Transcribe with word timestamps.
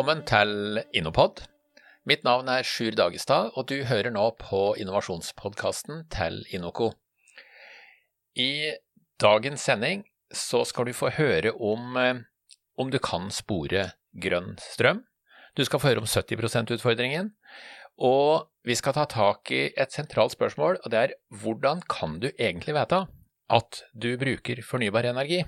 Velkommen 0.00 0.22
til 0.24 0.78
Innopod. 0.96 1.42
Mitt 2.08 2.22
navn 2.24 2.46
er 2.48 2.64
Sjur 2.64 2.94
Dagestad, 2.96 3.50
og 3.52 3.66
du 3.68 3.82
hører 3.84 4.08
nå 4.14 4.22
på 4.40 4.60
innovasjonspodkasten 4.80 6.06
til 6.08 6.38
Innoco. 6.56 6.86
I 8.32 8.80
dagens 9.20 9.66
sending 9.68 10.06
så 10.32 10.62
skal 10.64 10.88
du 10.88 10.96
få 10.96 11.10
høre 11.18 11.52
om 11.52 12.00
eh, 12.00 12.22
om 12.80 12.88
du 12.88 12.96
kan 12.96 13.28
spore 13.28 13.90
grønn 14.16 14.56
strøm. 14.70 15.04
Du 15.52 15.66
skal 15.68 15.84
få 15.84 15.92
høre 15.92 16.06
om 16.06 16.08
70 16.08 16.48
%-utfordringen. 16.48 17.34
Og 18.00 18.48
vi 18.64 18.80
skal 18.80 18.96
ta 18.96 19.04
tak 19.04 19.52
i 19.52 19.66
et 19.76 19.92
sentralt 19.92 20.32
spørsmål, 20.32 20.80
og 20.80 20.96
det 20.96 21.04
er 21.04 21.16
hvordan 21.28 21.84
kan 21.84 22.16
du 22.24 22.30
egentlig 22.38 22.78
vite 22.80 23.04
at 23.52 23.84
du 23.92 24.14
bruker 24.16 24.64
fornybar 24.64 25.12
energi? 25.12 25.44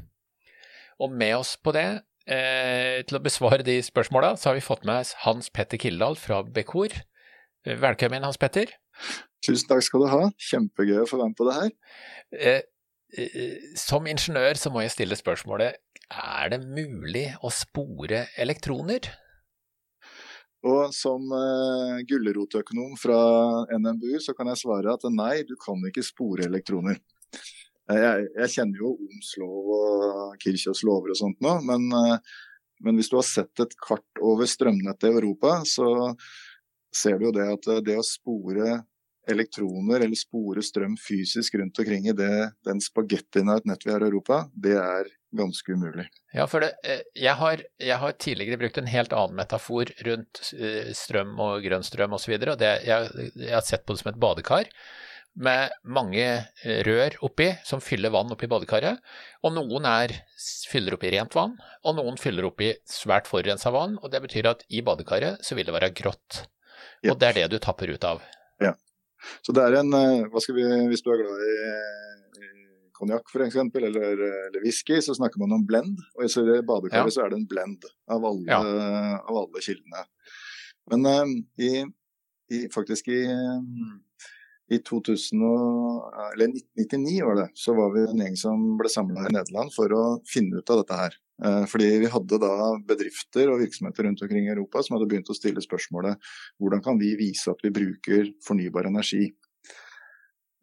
Og 1.00 1.08
med 1.08 1.38
oss 1.40 1.56
på 1.56 1.72
det, 1.72 2.02
eh, 2.26 3.02
til 3.06 3.18
å 3.18 3.22
besvare 3.24 3.64
de 3.66 3.78
spørsmåla, 3.84 4.34
så 4.38 4.50
har 4.50 4.58
vi 4.58 4.64
fått 4.64 4.86
med 4.88 5.02
oss 5.04 5.14
Hans 5.24 5.50
Petter 5.50 5.80
Kildahl 5.80 6.18
fra 6.20 6.42
Bekor. 6.42 6.94
Velkommen, 7.62 8.24
Hans 8.26 8.40
Petter. 8.42 8.72
Tusen 9.42 9.68
takk 9.70 9.82
skal 9.86 10.04
du 10.04 10.10
ha. 10.10 10.22
Kjempegøy 10.50 11.02
å 11.02 11.08
få 11.10 11.18
være 11.18 11.32
med 11.32 11.38
på 11.38 11.48
det 11.48 11.56
her. 11.58 11.72
Eh, 12.38 12.62
eh, 13.18 13.56
som 13.78 14.06
ingeniør 14.06 14.58
så 14.58 14.70
må 14.74 14.84
jeg 14.84 14.94
stille 14.94 15.18
spørsmålet 15.18 15.80
er 16.12 16.52
det 16.52 16.60
mulig 16.62 17.26
å 17.42 17.50
spore 17.54 18.26
elektroner? 18.40 19.08
Og 20.62 20.92
som 20.94 21.24
uh, 21.34 21.98
gulrotøkonom 22.06 22.94
fra 23.00 23.18
NMBU 23.72 24.20
så 24.22 24.34
kan 24.38 24.52
jeg 24.52 24.60
svare 24.60 24.94
at 24.94 25.06
nei, 25.10 25.42
du 25.48 25.56
kan 25.58 25.80
ikke 25.88 26.04
spore 26.06 26.46
elektroner. 26.46 27.00
Jeg, 27.90 28.28
jeg 28.38 28.52
kjenner 28.54 28.84
jo 28.84 28.94
Omslov 28.94 29.72
og 29.76 30.36
Kirchhoffs 30.42 30.84
lover 30.86 31.14
og 31.14 31.18
sånt 31.18 31.42
nå, 31.42 31.56
men, 31.66 31.88
uh, 31.90 32.38
men, 32.84 32.98
hvis 32.98 33.10
du 33.10 33.18
har 33.18 33.26
sett 33.26 33.64
et 33.64 33.74
kart 33.82 34.22
over 34.22 34.48
strømnettet 34.48 35.10
i 35.10 35.16
Europa, 35.16 35.58
så 35.68 35.88
ser 36.94 37.18
du 37.18 37.28
jo 37.28 37.34
det 37.34 37.48
at 37.56 37.68
det 37.86 37.98
å 37.98 38.06
spore 38.06 38.82
elektroner 39.30 40.02
eller 40.02 40.18
spore 40.18 40.62
strøm 40.66 40.96
fysisk 40.98 41.54
rundt 41.54 41.78
omkring 41.78 42.08
i 42.10 42.14
det, 42.16 42.52
den 42.66 42.80
spagettien 42.82 43.50
av 43.50 43.60
et 43.60 43.68
nett 43.70 43.86
vi 43.86 43.92
har 43.94 44.02
i 44.02 44.08
Europa, 44.08 44.40
det 44.54 44.74
er 44.78 45.10
ganske 45.38 45.76
umulig. 45.76 46.08
Ja, 46.34 46.46
for 46.50 46.64
det, 46.64 46.72
eh, 46.84 47.04
jeg, 47.14 47.34
har, 47.38 47.62
jeg, 47.78 47.98
har, 48.02 48.16
tidligere 48.18 48.60
brukt 48.64 48.80
en 48.82 48.90
helt 48.90 49.14
annen 49.16 49.38
metafor 49.38 49.94
rundt 50.08 50.42
eh, 50.58 50.90
strøm 50.96 51.38
og 51.40 51.62
grønn 51.64 51.86
strøm 51.86 52.18
osv. 52.18 52.34
Jeg, 52.34 52.82
jeg 52.88 53.54
har 53.54 53.64
sett 53.66 53.86
på 53.86 53.94
det 53.94 54.02
som 54.02 54.12
et 54.12 54.20
badekar 54.20 54.70
med 55.34 55.72
mange 55.88 56.24
eh, 56.24 56.80
rør 56.86 57.16
oppi 57.24 57.48
som 57.64 57.80
fyller 57.80 58.12
vann 58.12 58.32
oppi 58.34 58.48
badekaret. 58.50 59.00
Og 59.46 59.54
noen 59.56 59.86
er, 59.88 60.14
fyller 60.68 60.98
oppi 60.98 61.12
rent 61.14 61.36
vann, 61.36 61.56
og 61.86 61.96
noen 61.98 62.18
fyller 62.20 62.48
oppi 62.48 62.72
svært 62.88 63.30
forurensa 63.30 63.72
vann. 63.74 63.98
Og 64.02 64.12
det 64.12 64.22
betyr 64.26 64.50
at 64.52 64.66
i 64.68 64.82
badekaret 64.84 65.44
så 65.44 65.56
vil 65.58 65.68
det 65.68 65.76
være 65.76 65.92
grått. 65.96 66.44
Og 67.08 67.16
det 67.18 67.30
er 67.30 67.40
det 67.40 67.48
du 67.54 67.58
tapper 67.62 67.90
ut 67.90 68.04
av. 68.06 68.22
Ja. 68.62 68.76
Så 69.42 69.54
det 69.54 69.64
er 69.64 69.78
en 69.80 69.90
hva 69.92 70.40
skal 70.42 70.56
vi, 70.56 70.64
Hvis 70.90 71.02
du 71.04 71.12
er 71.14 71.20
glad 71.20 71.42
i 71.46 71.56
konjakk 72.98 73.30
f.eks., 73.30 73.56
eller, 73.58 73.98
eller 73.98 74.62
whisky, 74.62 75.00
så 75.02 75.14
snakker 75.14 75.42
man 75.42 75.56
om 75.56 75.66
blend. 75.66 75.98
Og 76.18 76.26
i 76.26 76.60
badekaret 76.66 77.08
ja. 77.08 77.14
så 77.14 77.24
er 77.24 77.32
det 77.32 77.40
en 77.40 77.48
blend 77.50 77.88
av 78.10 78.26
alle, 78.28 78.46
ja. 78.50 78.60
av 79.18 79.42
alle 79.46 79.64
kildene. 79.64 80.06
Men 80.90 81.06
i, 81.62 81.70
i, 82.50 82.64
faktisk 82.74 83.08
i, 83.14 83.22
i 84.70 84.78
2000 84.78 85.42
eller 85.42 86.52
1999 86.52 87.24
var 87.26 87.40
det, 87.40 87.48
så 87.58 87.74
var 87.76 87.92
vi 87.94 88.04
en 88.06 88.22
gjeng 88.24 88.38
som 88.38 88.62
ble 88.78 88.88
samla 88.92 89.26
i 89.26 89.34
Nederland 89.34 89.74
for 89.74 89.92
å 89.96 90.04
finne 90.28 90.62
ut 90.62 90.72
av 90.72 90.82
dette 90.82 90.98
her. 91.00 91.18
Uh, 91.42 91.64
fordi 91.66 91.88
vi 92.04 92.10
hadde 92.12 92.38
da 92.38 92.54
bedrifter 92.86 93.50
og 93.50 93.64
virksomheter 93.64 94.06
rundt 94.06 94.20
omkring 94.22 94.46
i 94.46 94.52
Europa 94.52 94.84
som 94.84 94.94
hadde 94.94 95.08
begynt 95.10 95.32
å 95.32 95.36
stille 95.36 95.64
spørsmålet 95.64 96.20
hvordan 96.62 96.84
kan 96.84 97.00
vi 97.00 97.16
vise 97.18 97.50
at 97.50 97.64
vi 97.64 97.72
bruker 97.74 98.28
fornybar 98.46 98.86
energi 98.92 99.32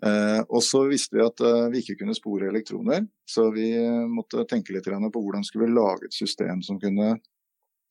Eh, 0.06 0.42
og 0.48 0.64
så 0.64 0.86
visste 0.88 1.18
vi 1.18 1.26
at 1.26 1.42
eh, 1.44 1.66
vi 1.74 1.82
ikke 1.84 1.98
kunne 2.02 2.16
spore 2.16 2.48
elektroner, 2.48 3.04
så 3.28 3.50
vi 3.52 3.68
eh, 3.76 4.06
måtte 4.08 4.46
tenke 4.48 4.72
litt 4.72 4.88
på 4.88 5.24
hvordan 5.24 5.44
skulle 5.44 5.68
vi 5.68 5.76
lage 5.76 6.08
et 6.08 6.16
system 6.16 6.64
som 6.64 6.80
kunne 6.80 7.18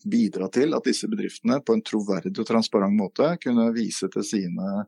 bidra 0.05 0.49
til 0.53 0.75
at 0.77 0.87
disse 0.87 1.09
bedriftene 1.11 1.59
på 1.65 1.75
en 1.75 1.83
troverdig 1.83 2.35
og 2.39 2.47
transparent 2.47 2.95
måte 2.95 3.33
kunne 3.43 3.69
vise 3.75 4.09
til 4.13 4.27
sine 4.27 4.85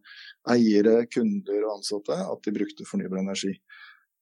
eiere, 0.50 1.04
kunder 1.10 1.65
og 1.65 1.78
ansatte 1.78 2.16
at 2.16 2.44
de 2.47 2.54
brukte 2.54 2.87
fornybar 2.88 3.22
energi. 3.22 3.54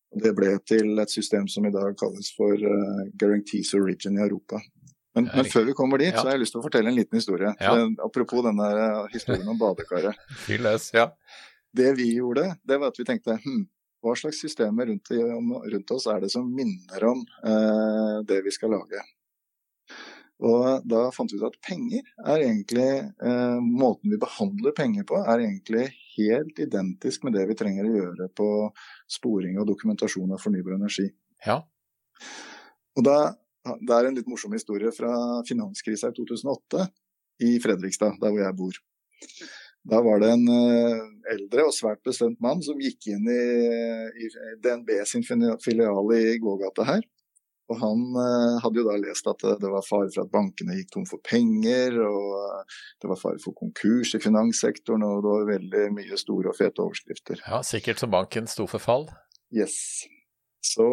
Det 0.08 0.32
ble 0.36 0.54
til 0.64 0.96
et 1.02 1.12
system 1.12 1.48
som 1.52 1.66
i 1.68 1.72
dag 1.74 1.92
kalles 2.00 2.30
for 2.36 2.56
uh, 2.56 3.02
Guarantees 3.20 3.74
Origin 3.76 4.16
i 4.16 4.24
Europa. 4.24 4.60
Men, 5.18 5.28
men, 5.34 5.48
før 5.50 5.66
vi 5.68 5.74
kommer 5.76 6.00
dit, 6.00 6.12
ja. 6.12 6.20
så 6.20 6.28
har 6.28 6.36
jeg 6.36 6.44
lyst 6.44 6.54
til 6.54 6.62
å 6.62 6.64
fortelle 6.64 6.92
en 6.92 6.96
liten 6.96 7.18
historie. 7.18 7.50
Ja. 7.60 7.74
apropos 8.04 8.44
denne 8.46 8.68
historien 9.12 9.48
om 9.50 9.58
badekaret. 9.58 10.16
Fyr 10.46 10.68
ja. 10.94 11.08
Det 11.74 11.90
vi 11.98 12.12
gjorde, 12.14 12.52
det 12.64 12.78
var 12.80 12.92
at 12.92 13.00
vi 13.00 13.06
tenkte 13.08 13.36
hm, 13.42 13.64
hva 14.04 14.14
slags 14.16 14.40
systemer 14.40 14.86
rundt, 14.88 15.10
rundt, 15.10 15.90
oss 15.90 16.06
er 16.06 16.22
det 16.22 16.30
som 16.32 16.46
minner 16.46 17.04
om 17.10 17.24
eh, 17.44 18.18
det 18.28 18.40
vi 18.46 18.52
skal 18.54 18.72
lage? 18.76 19.02
Og 20.38 20.84
da 20.86 21.08
fant 21.14 21.32
vi 21.32 21.40
ut 21.40 21.48
at 21.48 21.56
penger 21.66 22.04
er 22.30 22.44
egentlig 22.44 22.86
eh, 22.86 23.58
Måten 23.58 24.12
vi 24.12 24.20
behandler 24.22 24.74
penger 24.76 25.06
på, 25.08 25.18
er 25.18 25.42
egentlig 25.42 25.88
helt 26.14 26.60
identisk 26.62 27.26
med 27.26 27.34
det 27.34 27.48
vi 27.50 27.56
trenger 27.58 27.88
å 27.88 27.96
gjøre 27.96 28.28
på 28.38 28.48
sporing 29.10 29.58
og 29.58 29.66
dokumentasjon 29.70 30.34
av 30.34 30.42
fornybar 30.42 30.76
energi. 30.78 31.08
Ja. 31.46 31.60
Og 32.98 33.06
da, 33.06 33.18
Det 33.68 33.94
er 33.94 34.08
en 34.08 34.16
litt 34.16 34.30
morsom 34.30 34.54
historie 34.54 34.90
fra 34.94 35.42
finanskrisa 35.48 36.10
i 36.10 36.16
2008 36.16 36.86
i 37.46 37.56
Fredrikstad, 37.62 38.18
der 38.22 38.32
hvor 38.32 38.42
jeg 38.42 38.58
bor. 38.58 38.78
Da 39.88 40.00
var 40.04 40.22
det 40.22 40.30
en 40.34 40.46
uh, 40.50 41.04
eldre 41.32 41.68
og 41.68 41.74
svært 41.74 42.00
bestemt 42.06 42.40
mann 42.44 42.62
som 42.64 42.80
gikk 42.82 43.10
inn 43.12 43.28
i, 43.30 43.44
i 44.24 44.30
DNB 44.64 44.90
sin 45.08 45.24
filial 45.26 46.12
i 46.16 46.38
gågata 46.42 46.86
her. 46.88 47.04
Og 47.68 47.80
han 47.82 48.04
uh, 48.16 48.58
hadde 48.64 48.80
jo 48.80 48.86
da 48.86 48.96
lest 49.00 49.26
at 49.28 49.42
det 49.60 49.70
var 49.70 49.84
fare 49.84 50.08
for 50.08 50.24
at 50.24 50.32
bankene 50.32 50.78
gikk 50.78 50.92
tom 50.94 51.06
for 51.08 51.20
penger, 51.24 51.98
og 52.00 52.36
uh, 52.40 52.76
det 53.02 53.10
var 53.10 53.20
fare 53.20 53.40
for 53.42 53.56
konkurs 53.58 54.14
i 54.16 54.22
finanssektoren, 54.24 55.04
og 55.04 55.24
det 55.24 55.34
var 55.34 55.50
veldig 55.52 55.88
mye 55.98 56.20
store 56.20 56.52
og 56.52 56.56
fete 56.56 56.84
overskrifter. 56.84 57.42
Ja, 57.44 57.60
Sikkert 57.66 58.00
som 58.00 58.14
banken 58.14 58.48
sto 58.48 58.68
for 58.70 58.80
fall? 58.80 59.10
Yes. 59.54 60.06
Så 60.64 60.84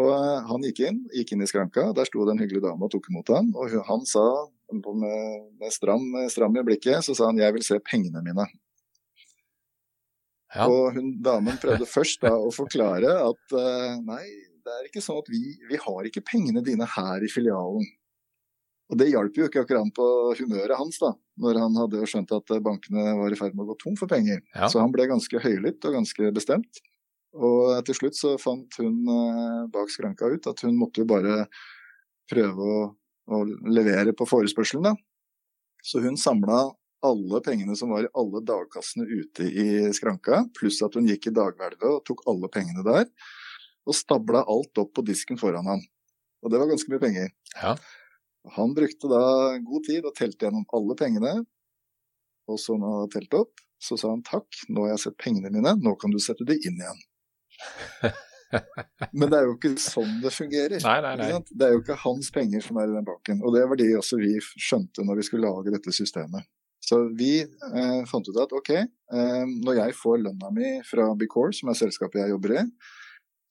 han 0.50 0.64
gikk 0.68 0.84
inn, 0.85 1.00
gikk 1.16 1.34
inn 1.34 1.44
i 1.44 1.47
skranka, 1.50 1.90
der 1.96 2.08
sto 2.08 2.28
det 2.28 2.35
en 2.35 2.44
hyggelig 2.44 2.62
dame 2.68 2.85
og 2.85 2.91
tok 2.94 3.09
imot 3.09 3.31
han, 3.34 3.50
og 3.58 3.74
han 3.88 4.06
sa 4.08 4.25
med, 4.72 5.47
med 5.59 5.74
stram, 5.74 6.06
stram 6.31 6.59
i 6.59 6.64
blikket, 6.68 7.03
så 7.06 7.16
sa 7.16 7.31
han 7.31 7.38
'jeg 7.38 7.53
vil 7.53 7.64
se 7.64 7.80
pengene 7.80 8.22
mine'. 8.22 8.47
Ja. 10.56 10.69
Og 10.72 10.96
hun 10.96 11.22
damen 11.22 11.58
prøvde 11.59 11.85
først 11.85 12.22
da 12.22 12.31
å 12.31 12.52
forklare 12.53 13.12
at 13.19 13.56
uh, 13.58 13.97
nei, 14.08 14.24
det 14.66 14.74
er 14.74 14.88
ikke 14.88 15.03
sånn 15.03 15.22
at 15.22 15.30
vi, 15.30 15.44
vi 15.70 15.78
har 15.81 16.08
ikke 16.09 16.26
pengene 16.26 16.64
dine 16.66 16.88
her 16.90 17.24
i 17.24 17.30
filialen. 17.31 17.86
Og 18.92 19.00
det 19.00 19.09
hjalp 19.09 19.38
jo 19.38 19.48
ikke 19.48 19.64
akkurat 19.66 19.90
på 19.98 20.08
humøret 20.40 20.78
hans, 20.78 21.00
da, 21.02 21.12
når 21.42 21.59
han 21.64 21.78
hadde 21.80 22.03
skjønt 22.09 22.34
at 22.38 22.53
bankene 22.66 23.16
var 23.18 23.34
i 23.34 23.38
ferd 23.40 23.56
med 23.58 23.66
å 23.66 23.72
gå 23.72 23.78
tom 23.81 23.96
for 23.98 24.09
penger. 24.09 24.44
Ja. 24.53 24.70
Så 24.70 24.81
han 24.81 24.94
ble 24.94 25.08
ganske 25.09 25.42
høylytt 25.42 25.86
og 25.90 25.98
ganske 25.98 26.30
bestemt. 26.36 26.81
Og 27.36 27.74
til 27.88 27.98
slutt 27.98 28.18
så 28.18 28.36
fant 28.40 28.78
hun 28.80 29.02
uh, 29.09 29.66
bak 29.74 29.90
skranka 29.92 30.30
ut 30.31 30.46
at 30.48 30.62
hun 30.64 30.78
måtte 30.80 31.02
jo 31.02 31.09
bare 31.09 31.47
prøve 32.32 32.70
å, 32.78 32.78
å 33.28 33.42
levere 33.68 34.14
på 34.18 34.28
forespørselen, 34.30 34.86
da. 34.86 34.94
Så 35.86 36.02
hun 36.02 36.18
samla 36.18 36.64
alle 37.06 37.42
pengene 37.46 37.76
som 37.78 37.92
var 37.94 38.06
i 38.06 38.14
alle 38.18 38.42
dagkassene 38.46 39.06
ute 39.06 39.46
i 39.46 39.67
skranka, 39.94 40.46
pluss 40.58 40.79
at 40.85 40.96
hun 40.97 41.09
gikk 41.09 41.29
i 41.29 41.35
daghvelvet 41.35 41.90
og 41.90 42.06
tok 42.08 42.23
alle 42.32 42.50
pengene 42.53 42.85
der, 42.85 43.09
og 43.85 43.97
stabla 43.97 44.43
alt 44.49 44.82
opp 44.82 44.93
på 44.97 45.05
disken 45.05 45.40
foran 45.41 45.67
ham. 45.70 45.84
Og 46.43 46.52
det 46.52 46.61
var 46.61 46.70
ganske 46.70 46.91
mye 46.91 47.02
penger. 47.02 47.29
Ja. 47.55 47.76
Han 48.58 48.76
brukte 48.78 49.09
da 49.09 49.23
god 49.66 49.87
tid 49.87 50.05
og 50.05 50.14
telte 50.17 50.46
gjennom 50.46 50.67
alle 50.78 50.97
pengene, 50.99 51.34
og 52.46 52.61
så 52.61 52.76
når 52.78 52.91
han 52.91 52.99
hadde 53.02 53.16
telt 53.16 53.40
opp, 53.40 53.64
så 53.82 53.97
sa 53.99 54.11
han 54.11 54.23
takk, 54.26 54.47
nå 54.70 54.85
har 54.85 54.93
jeg 54.93 55.03
sett 55.08 55.17
pengene 55.22 55.52
mine, 55.53 55.76
nå 55.82 55.96
kan 56.02 56.14
du 56.14 56.20
sette 56.22 56.46
de 56.47 56.58
inn 56.61 56.79
igjen. 56.82 57.03
Men 59.17 59.32
det 59.32 59.40
er 59.40 59.47
jo 59.49 59.55
ikke 59.55 59.73
sånn 59.82 60.20
det 60.23 60.31
fungerer. 60.34 60.78
Nei, 60.85 60.99
nei, 61.03 61.16
nei. 61.20 61.40
Det 61.49 61.67
er 61.67 61.73
jo 61.73 61.81
ikke 61.81 61.97
hans 62.05 62.29
penger 62.34 62.64
som 62.64 62.78
er 62.79 62.91
i 62.91 62.93
den 62.93 63.08
banken. 63.08 63.41
Og 63.43 63.55
det 63.55 63.66
var 63.67 63.79
det 63.79 63.90
også 63.97 64.20
vi 64.22 64.35
skjønte 64.40 65.03
når 65.05 65.20
vi 65.20 65.26
skulle 65.28 65.49
lage 65.49 65.73
dette 65.73 65.93
systemet. 65.96 66.46
Så 66.85 66.99
vi 67.17 67.40
eh, 67.41 68.02
fant 68.09 68.28
ut 68.29 68.38
at 68.43 68.53
ok, 68.53 68.72
eh, 68.78 69.43
når 69.66 69.79
jeg 69.79 69.96
får 69.97 70.22
lønna 70.22 70.52
mi 70.53 70.76
fra 70.85 71.08
Bicor, 71.17 71.49
som 71.58 71.72
er 71.72 71.79
selskapet 71.79 72.22
jeg 72.22 72.35
jobber 72.35 72.59
i, 72.59 72.64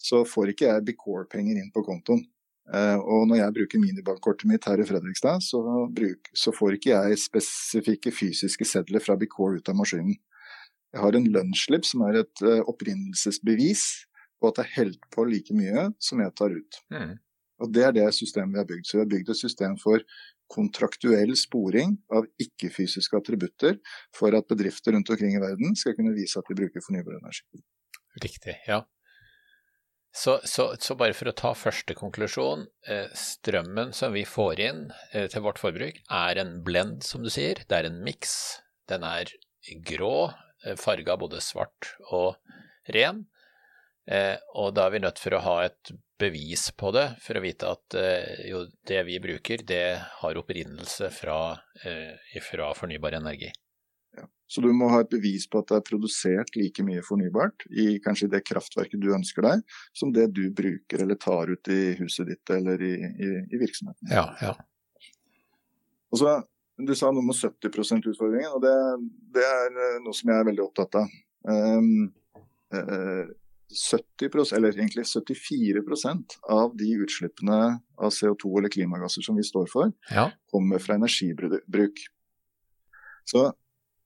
så 0.04 0.22
får 0.28 0.52
ikke 0.52 0.68
jeg 0.68 0.86
Becore-penger 0.90 1.60
inn 1.60 1.72
på 1.74 1.84
kontoen. 1.86 2.24
Eh, 2.72 2.96
og 2.96 3.26
når 3.28 3.42
jeg 3.42 3.54
bruker 3.58 3.82
minibankkortet 3.82 4.48
mitt 4.48 4.64
her 4.68 4.80
i 4.80 4.86
Fredrikstad, 4.88 5.42
så, 5.44 5.60
bruk, 5.92 6.30
så, 6.32 6.52
får 6.54 6.78
ikke 6.78 6.94
jeg 6.94 7.20
spesifikke 7.20 8.12
fysiske 8.14 8.68
sedler 8.68 9.04
fra 9.04 9.18
Becore 9.20 9.60
ut 9.60 9.68
av 9.68 9.76
maskinen. 9.80 10.16
Jeg 10.94 11.02
har 11.02 11.18
en 11.18 11.28
lønnsslipp 11.34 11.84
som 11.88 12.04
er 12.06 12.20
et 12.22 12.44
uh, 12.46 12.62
opprinnelsesbevis 12.70 13.82
på 14.38 14.50
at 14.50 14.60
jeg 14.60 14.68
er 14.68 14.76
helt 14.76 15.08
på 15.12 15.24
like 15.26 15.56
mye 15.56 15.88
som 16.02 16.22
jeg 16.22 16.34
tar 16.38 16.54
ut. 16.54 16.78
Mm. 16.94 17.16
Og 17.64 17.72
Det 17.74 17.84
er 17.86 17.96
det 17.96 18.06
systemet 18.14 18.54
vi 18.54 18.62
har 18.62 18.68
bygd. 18.68 18.86
Så 18.86 18.96
vi 18.96 19.02
har 19.02 19.10
bygd 19.10 19.32
et 19.34 19.40
system 19.40 19.76
for 19.80 20.04
kontraktuell 20.54 21.32
sporing 21.38 21.96
av 22.14 22.26
ikke-fysiske 22.42 23.18
attributter 23.18 23.78
for 24.14 24.36
at 24.36 24.48
bedrifter 24.50 24.94
rundt 24.94 25.10
omkring 25.10 25.34
i 25.34 25.42
verden 25.42 25.74
skal 25.78 25.96
kunne 25.98 26.14
vise 26.16 26.38
at 26.38 26.50
de 26.50 26.58
bruker 26.58 26.84
fornybar 26.84 27.18
energi. 27.18 27.62
Riktig, 28.22 28.58
ja. 28.68 28.84
Så, 30.16 30.40
så, 30.44 30.76
så, 30.78 30.94
bare 30.94 31.14
for 31.18 31.26
å 31.26 31.34
ta 31.34 31.50
første 31.58 31.96
konklusjon. 31.98 32.68
Eh, 32.86 33.10
strømmen 33.18 33.90
som 33.96 34.14
vi 34.14 34.22
får 34.22 34.60
inn 34.62 34.84
eh, 35.10 35.26
til 35.30 35.42
vårt 35.42 35.58
forbruk, 35.58 35.98
er 36.06 36.38
en 36.38 36.60
blend, 36.62 37.02
som 37.02 37.24
du 37.24 37.30
sier. 37.34 37.64
Det 37.66 37.80
er 37.80 37.88
en 37.88 37.98
miks. 38.06 38.36
Den 38.86 39.02
er 39.08 39.32
grå, 39.82 40.30
eh, 40.62 40.78
farga 40.78 41.18
både 41.18 41.42
svart 41.42 41.96
og 42.12 42.36
ren. 42.94 43.24
Og 44.04 44.74
da 44.76 44.82
er 44.84 44.92
vi 44.92 44.98
nødt 45.00 45.18
for 45.18 45.32
å 45.32 45.40
ha 45.40 45.52
et 45.64 45.90
bevis 46.20 46.66
på 46.76 46.90
det, 46.92 47.06
for 47.24 47.40
å 47.40 47.40
vite 47.40 47.70
at 47.72 47.96
jo, 48.44 48.58
det 48.84 48.98
vi 49.08 49.16
bruker, 49.16 49.64
det 49.64 49.96
har 50.20 50.36
opprinnelse 50.36 51.08
fra, 51.08 51.38
fra 52.44 52.68
fornybar 52.76 53.16
energi. 53.16 53.48
Ja. 54.16 54.26
Så 54.46 54.60
du 54.60 54.68
må 54.76 54.88
ha 54.92 55.00
et 55.02 55.10
bevis 55.10 55.46
på 55.50 55.62
at 55.62 55.70
det 55.70 55.78
er 55.80 55.86
produsert 55.88 56.56
like 56.58 56.84
mye 56.86 57.02
fornybart 57.02 57.64
i 57.72 57.98
kanskje 58.04 58.28
det 58.34 58.44
kraftverket 58.46 59.00
du 59.02 59.08
ønsker 59.16 59.46
deg, 59.46 59.62
som 59.96 60.12
det 60.14 60.28
du 60.36 60.44
bruker 60.54 61.02
eller 61.02 61.18
tar 61.20 61.50
ut 61.50 61.70
i 61.72 61.94
huset 61.98 62.28
ditt 62.28 62.52
eller 62.54 62.82
i, 62.84 62.94
i, 62.94 63.30
i 63.50 63.60
virksomheten. 63.60 64.12
Ja, 64.12 64.28
ja. 64.42 64.54
Og 66.12 66.20
så, 66.20 66.40
Du 66.74 66.90
sa 66.98 67.06
noe 67.14 67.22
med 67.22 67.36
70 67.38 67.70
%-utfordringen, 67.70 68.50
og 68.50 68.62
det, 68.64 68.74
det, 69.36 69.44
er 69.46 69.98
noe 70.02 70.14
som 70.18 70.30
jeg 70.32 70.42
er 70.42 70.46
veldig 70.48 70.62
opptatt 70.64 70.96
av. 70.98 71.12
Um, 71.46 72.08
uh, 72.74 73.30
70% 73.70 74.56
eller 74.56 74.74
egentlig 74.74 75.04
74% 75.06 76.34
av 76.50 76.74
de 76.76 76.88
utslippene 77.04 77.58
av 77.78 78.10
CO2 78.10 78.58
eller 78.58 78.74
klimagasser 78.74 79.22
som 79.22 79.38
vi 79.38 79.46
står 79.46 79.70
for, 79.70 79.92
ja. 80.10 80.28
kommer 80.50 80.82
fra 80.82 80.98
energibruk. 80.98 82.02
Så 83.24 83.46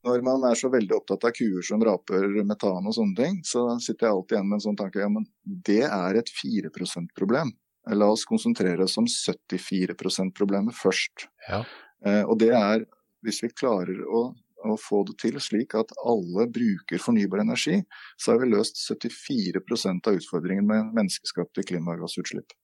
når 0.07 0.25
man 0.27 0.45
er 0.51 0.59
så 0.59 0.71
veldig 0.73 0.95
opptatt 1.01 1.27
av 1.29 1.35
kuer 1.37 1.65
som 1.67 1.83
raper 1.85 2.27
metan 2.47 2.87
og 2.87 2.95
sånne 2.95 3.17
ting, 3.19 3.39
så 3.47 3.65
sitter 3.83 4.07
jeg 4.07 4.15
alltid 4.15 4.37
igjen 4.37 4.51
med 4.51 4.59
en 4.59 4.67
sånn 4.67 4.79
tanke 4.79 5.03
ja, 5.03 5.09
men 5.13 5.27
det 5.45 5.83
er 5.89 6.21
et 6.21 6.31
4 6.31 6.71
%-problem. 6.71 7.55
La 7.99 8.11
oss 8.13 8.27
konsentrere 8.29 8.85
oss 8.85 8.99
om 9.01 9.09
74 9.09 9.97
%-problemet 9.97 10.77
først. 10.77 11.29
Ja. 11.49 11.65
Eh, 12.07 12.23
og 12.23 12.39
det 12.43 12.53
er, 12.55 12.85
hvis 13.27 13.43
vi 13.43 13.51
klarer 13.55 14.05
å 14.07 14.29
å 14.67 14.77
få 14.81 15.05
det 15.07 15.17
til 15.23 15.39
slik 15.43 15.75
at 15.79 15.93
alle 16.03 16.49
bruker 16.51 17.03
fornybar 17.03 17.43
energi, 17.45 17.79
så 18.19 18.35
har 18.35 18.43
vi 18.43 18.51
løst 18.51 18.81
74% 18.83 20.11
av 20.11 20.19
utfordringen 20.19 20.67
med 20.67 20.93
menneskeskapte 20.97 21.65
klimagassutslipp. 21.69 22.55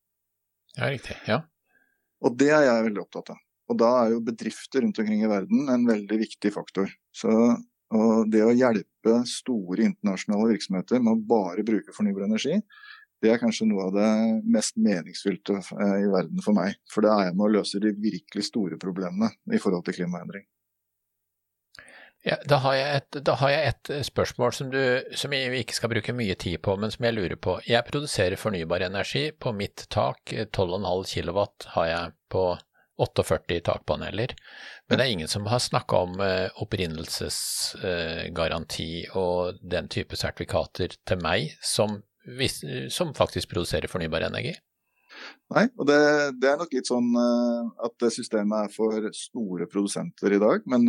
Ja, 0.74 0.90
riktig. 0.90 1.16
Ja. 1.28 1.44
Og 2.24 2.38
det 2.40 2.50
er 2.54 2.66
jeg 2.66 2.88
veldig 2.88 3.04
opptatt 3.04 3.34
av. 3.36 3.42
Og 3.72 3.78
da 3.80 3.90
er 4.02 4.14
jo 4.14 4.24
bedrifter 4.24 4.84
rundt 4.84 4.98
omkring 5.00 5.22
i 5.24 5.30
verden 5.30 5.70
en 5.72 5.86
veldig 5.88 6.18
viktig 6.20 6.52
faktor. 6.52 6.90
Så 7.14 7.32
og 7.94 8.30
det 8.32 8.42
å 8.42 8.54
hjelpe 8.54 9.20
store 9.28 9.84
internasjonale 9.86 10.54
virksomheter 10.54 11.02
med 11.02 11.12
å 11.14 11.26
bare 11.28 11.64
bruke 11.66 11.94
fornybar 11.94 12.26
energi, 12.26 12.56
det 13.22 13.30
er 13.32 13.40
kanskje 13.40 13.68
noe 13.68 13.86
av 13.86 13.94
det 13.94 14.08
mest 14.52 14.76
meningsfylte 14.80 15.60
eh, 15.60 16.00
i 16.02 16.10
verden 16.12 16.42
for 16.44 16.56
meg. 16.56 16.80
For 16.90 17.04
det 17.04 17.12
er 17.12 17.28
jeg 17.28 17.36
med 17.38 17.46
å 17.46 17.52
løse 17.54 17.80
de 17.80 17.94
virkelig 17.96 18.48
store 18.50 18.80
problemene 18.80 19.30
i 19.54 19.60
forhold 19.62 19.86
til 19.86 19.96
klimaendring. 20.00 20.44
Ja, 22.24 22.38
da, 22.48 22.56
har 22.64 22.76
et, 22.80 23.16
da, 23.20 23.36
har 23.36 23.52
jeg 23.52 23.70
et, 23.70 23.90
eh, 23.92 24.04
spørsmål 24.04 24.52
som, 24.56 24.70
du, 24.72 24.80
som 25.16 25.32
vi 25.32 25.60
ikke 25.60 25.76
skal 25.76 25.92
bruke 25.92 26.16
mye 26.16 26.36
tid 26.40 26.60
på, 26.64 26.76
men 26.80 26.92
som 26.92 27.04
jeg 27.04 27.16
lurer 27.16 27.36
på. 27.36 27.58
Jeg 27.68 27.84
produserer 27.88 28.40
fornybar 28.40 28.84
energi. 28.88 29.26
På 29.32 29.52
mitt 29.56 29.86
tak, 29.92 30.32
12,5 30.32 30.88
eh, 30.88 31.10
kW, 31.14 31.42
har 31.76 31.90
jeg 31.90 32.14
på 32.32 32.46
48 33.00 33.60
takpaneler. 33.66 34.34
Men 34.88 34.98
det 34.98 35.04
er 35.04 35.12
ingen 35.14 35.30
som 35.30 35.46
har 35.50 35.60
snakka 35.62 35.94
om 36.06 36.12
eh, 36.22 36.48
opprinnelsesgaranti 36.62 38.90
og 39.18 39.38
den 39.62 39.88
type 39.92 40.16
sertifikater 40.18 40.88
til 41.08 41.18
meg, 41.24 41.40
som, 41.64 41.90
som 42.92 43.14
faktisk 43.16 43.46
produserer 43.54 43.88
fornybar 43.90 44.22
energi. 44.28 44.54
Nei, 45.54 45.66
og 45.78 45.84
det, 45.86 46.00
det, 46.42 46.48
er 46.50 46.58
nok 46.58 46.72
litt 46.74 46.90
sånn 46.90 47.10
uh, 47.14 47.70
at 47.86 47.94
systemet 48.10 48.66
er 48.66 48.70
for 48.74 48.90
store 49.14 49.70
produsenter 49.70 50.34
i 50.34 50.42
dag. 50.42 50.66
Men, 50.66 50.82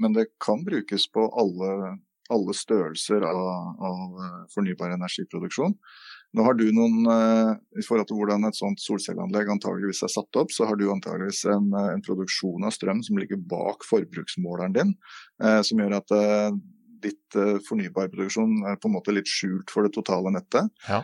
men 0.00 0.16
det 0.16 0.32
kan 0.40 0.64
brukes 0.64 1.04
på 1.12 1.28
alle, 1.36 2.00
alle 2.28 2.54
størrelser 2.54 3.24
av, 3.24 3.40
av, 3.88 4.00
eh, 4.24 4.40
fornybar 4.54 4.92
energiproduksjon. 4.96 5.74
Nå 6.38 6.44
har 6.46 6.54
du 6.54 6.68
noen, 6.70 7.02
uh, 7.10 7.56
I 7.74 7.82
forhold 7.82 8.06
til 8.08 8.20
hvordan 8.20 8.46
et 8.46 8.58
sånt 8.58 8.82
solcelleanlegg 8.82 9.50
antageligvis 9.56 10.04
er 10.06 10.12
satt 10.12 10.38
opp, 10.38 10.54
så 10.54 10.68
har 10.68 10.78
du 10.78 10.86
antageligvis 10.92 11.44
en, 11.50 11.72
en 11.74 12.04
produksjon 12.04 12.66
av 12.68 12.74
strøm 12.74 13.02
som 13.02 13.18
ligger 13.18 13.40
bak 13.50 13.86
forbruksmåleren 13.88 14.76
din. 14.76 14.92
som 15.38 15.80
gjør 15.80 15.96
at 15.98 16.12
ditt 17.02 17.36
fornybarproduksjon 17.66 18.64
er 18.66 18.78
på 18.80 18.88
en 18.88 18.94
måte 18.96 19.14
litt 19.14 19.30
skjult 19.30 19.70
for 19.70 19.86
det 19.86 19.92
totale 19.94 20.32
nettet. 20.34 20.66
Ja. 20.88 21.02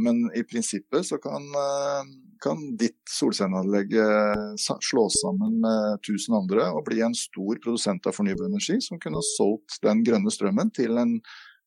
Men 0.00 0.22
i 0.36 0.44
prinsippet 0.48 1.04
så 1.04 1.18
kan, 1.20 1.44
kan 2.44 2.62
ditt 2.80 3.00
solcelleanlegg 3.12 3.92
slås 4.88 5.20
sammen 5.20 5.58
med 5.64 6.00
1000 6.00 6.38
andre 6.40 6.70
og 6.72 6.86
bli 6.88 7.02
en 7.04 7.16
stor 7.18 7.60
produsent 7.60 8.08
av 8.08 8.16
fornybar 8.16 8.48
energi 8.48 8.78
som 8.84 9.00
kunne 9.02 9.24
solgt 9.34 9.80
den 9.84 10.00
grønne 10.06 10.32
strømmen 10.32 10.72
til 10.76 10.96
en 11.00 11.18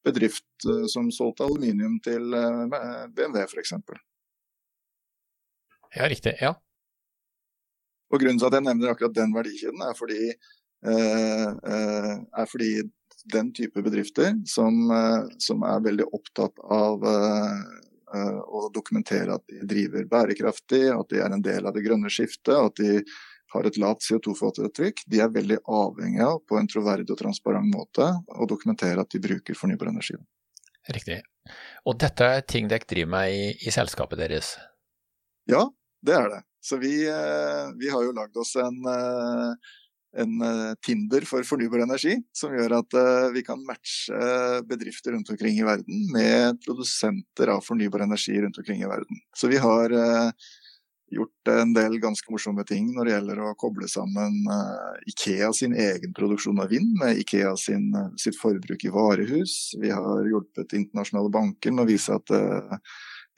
bedrift 0.05 0.65
som 0.91 1.09
solgte 1.13 1.45
aluminium 1.45 1.99
til 2.05 2.23
BMW 2.31 3.43
f.eks. 3.45 3.73
Ja, 5.95 6.07
riktig. 6.07 6.35
Ja. 6.41 6.55
Og 8.11 8.19
Grunnen 8.21 8.39
til 8.39 8.49
at 8.49 8.57
jeg 8.57 8.65
nevner 8.65 8.93
akkurat 8.93 9.15
den 9.15 9.35
verdikjeden, 9.35 9.83
er 9.85 9.95
fordi, 9.97 10.31
er 10.83 12.49
fordi 12.49 12.71
den 13.25 13.53
type 13.53 13.81
bedrifter 13.81 14.33
som, 14.45 14.91
eh, 14.91 15.23
som 15.37 15.63
er 15.63 15.83
veldig 15.83 16.07
opptatt 16.13 16.59
av 16.63 17.05
eh, 17.05 17.59
eh, 18.15 18.39
å 18.41 18.69
dokumentere 18.73 19.35
at 19.35 19.45
de 19.47 19.65
driver 19.67 20.07
bærekraftig, 20.09 20.87
at 20.93 21.09
de 21.09 21.21
er 21.21 21.35
en 21.35 21.45
del 21.45 21.67
av 21.67 21.75
det 21.75 21.85
grønne 21.85 22.11
skiftet, 22.11 22.55
at 22.55 22.75
de 22.81 23.01
har 23.53 23.67
et 23.67 23.79
lavt 23.81 24.05
CO2-fotavtrykk. 24.05 25.03
De 25.11 25.19
er 25.23 25.33
veldig 25.33 25.59
avhengige 25.67 26.27
av 26.27 26.39
på 26.47 26.59
en 26.59 26.69
troverdig 26.71 27.11
og 27.11 27.19
transparent 27.19 27.67
måte 27.71 28.07
å 28.31 28.47
dokumentere 28.49 29.03
at 29.03 29.11
de 29.11 29.21
bruker 29.23 29.57
fornybar 29.57 29.91
energi. 29.91 30.15
Riktig. 30.91 31.19
Og 31.85 31.97
dette 32.01 32.29
er 32.37 32.47
ting 32.47 32.69
dere 32.71 32.87
driver 32.87 33.11
med 33.17 33.35
i, 33.35 33.43
i, 33.59 33.73
selskapet 33.73 34.21
deres? 34.21 34.55
Ja, 35.49 35.65
det 36.05 36.15
er 36.17 36.31
det. 36.31 36.41
Så 36.61 36.77
vi, 36.81 36.93
vi 37.81 37.91
har 37.91 38.03
jo 38.05 38.15
lagd 38.17 38.37
oss 38.37 38.55
en 38.61 38.81
en 40.11 40.41
uh, 40.43 40.73
Tinder 40.83 41.23
for 41.23 41.45
fornybar 41.47 41.85
energi, 41.85 42.17
som 42.35 42.51
gjør 42.51 42.73
at 42.81 42.95
vi 43.31 43.45
kan 43.47 43.61
matche 43.63 44.17
bedrifter 44.67 45.15
rundt 45.15 45.31
omkring 45.31 45.55
i 45.55 45.63
verden 45.63 46.01
med 46.11 46.59
produsenter 46.65 47.53
av 47.53 47.63
fornybar 47.63 48.03
energi 48.03 48.35
rundt 48.43 48.59
omkring 48.59 48.83
i 48.83 48.89
verden. 48.91 49.21
Så 49.31 49.47
vi 49.47 49.61
har 49.63 49.95
gjort 51.11 51.51
en 51.53 51.73
del 51.75 51.97
ganske 52.01 52.31
morsomme 52.33 52.63
ting 52.67 52.89
når 52.95 53.07
det 53.07 53.13
gjelder 53.15 53.41
å 53.43 53.53
koble 53.59 53.87
sammen 53.91 54.37
Ikea 55.11 55.51
sin 55.55 55.75
egen 55.75 56.15
produksjon 56.17 56.61
av 56.63 56.71
vind 56.71 56.95
med 57.01 57.19
Ikea 57.21 57.51
sin, 57.59 57.91
sitt 58.21 58.39
forbruk 58.39 58.85
i 58.87 58.93
varehus. 58.93 59.75
Vi 59.81 59.91
har 59.91 60.27
hjulpet 60.29 60.77
internasjonale 60.77 61.33
banker 61.33 61.75
med 61.75 61.85
å 61.85 61.91
vise 61.91 62.15
at 62.15 62.35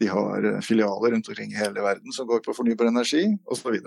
de 0.02 0.10
har 0.10 0.50
filialer 0.66 1.16
rundt 1.16 1.30
omkring 1.30 1.54
i 1.54 1.62
hele 1.62 1.82
verden 1.82 2.14
som 2.14 2.28
går 2.30 2.42
på 2.46 2.56
fornybar 2.58 2.90
energi, 2.92 3.26
osv. 3.46 3.78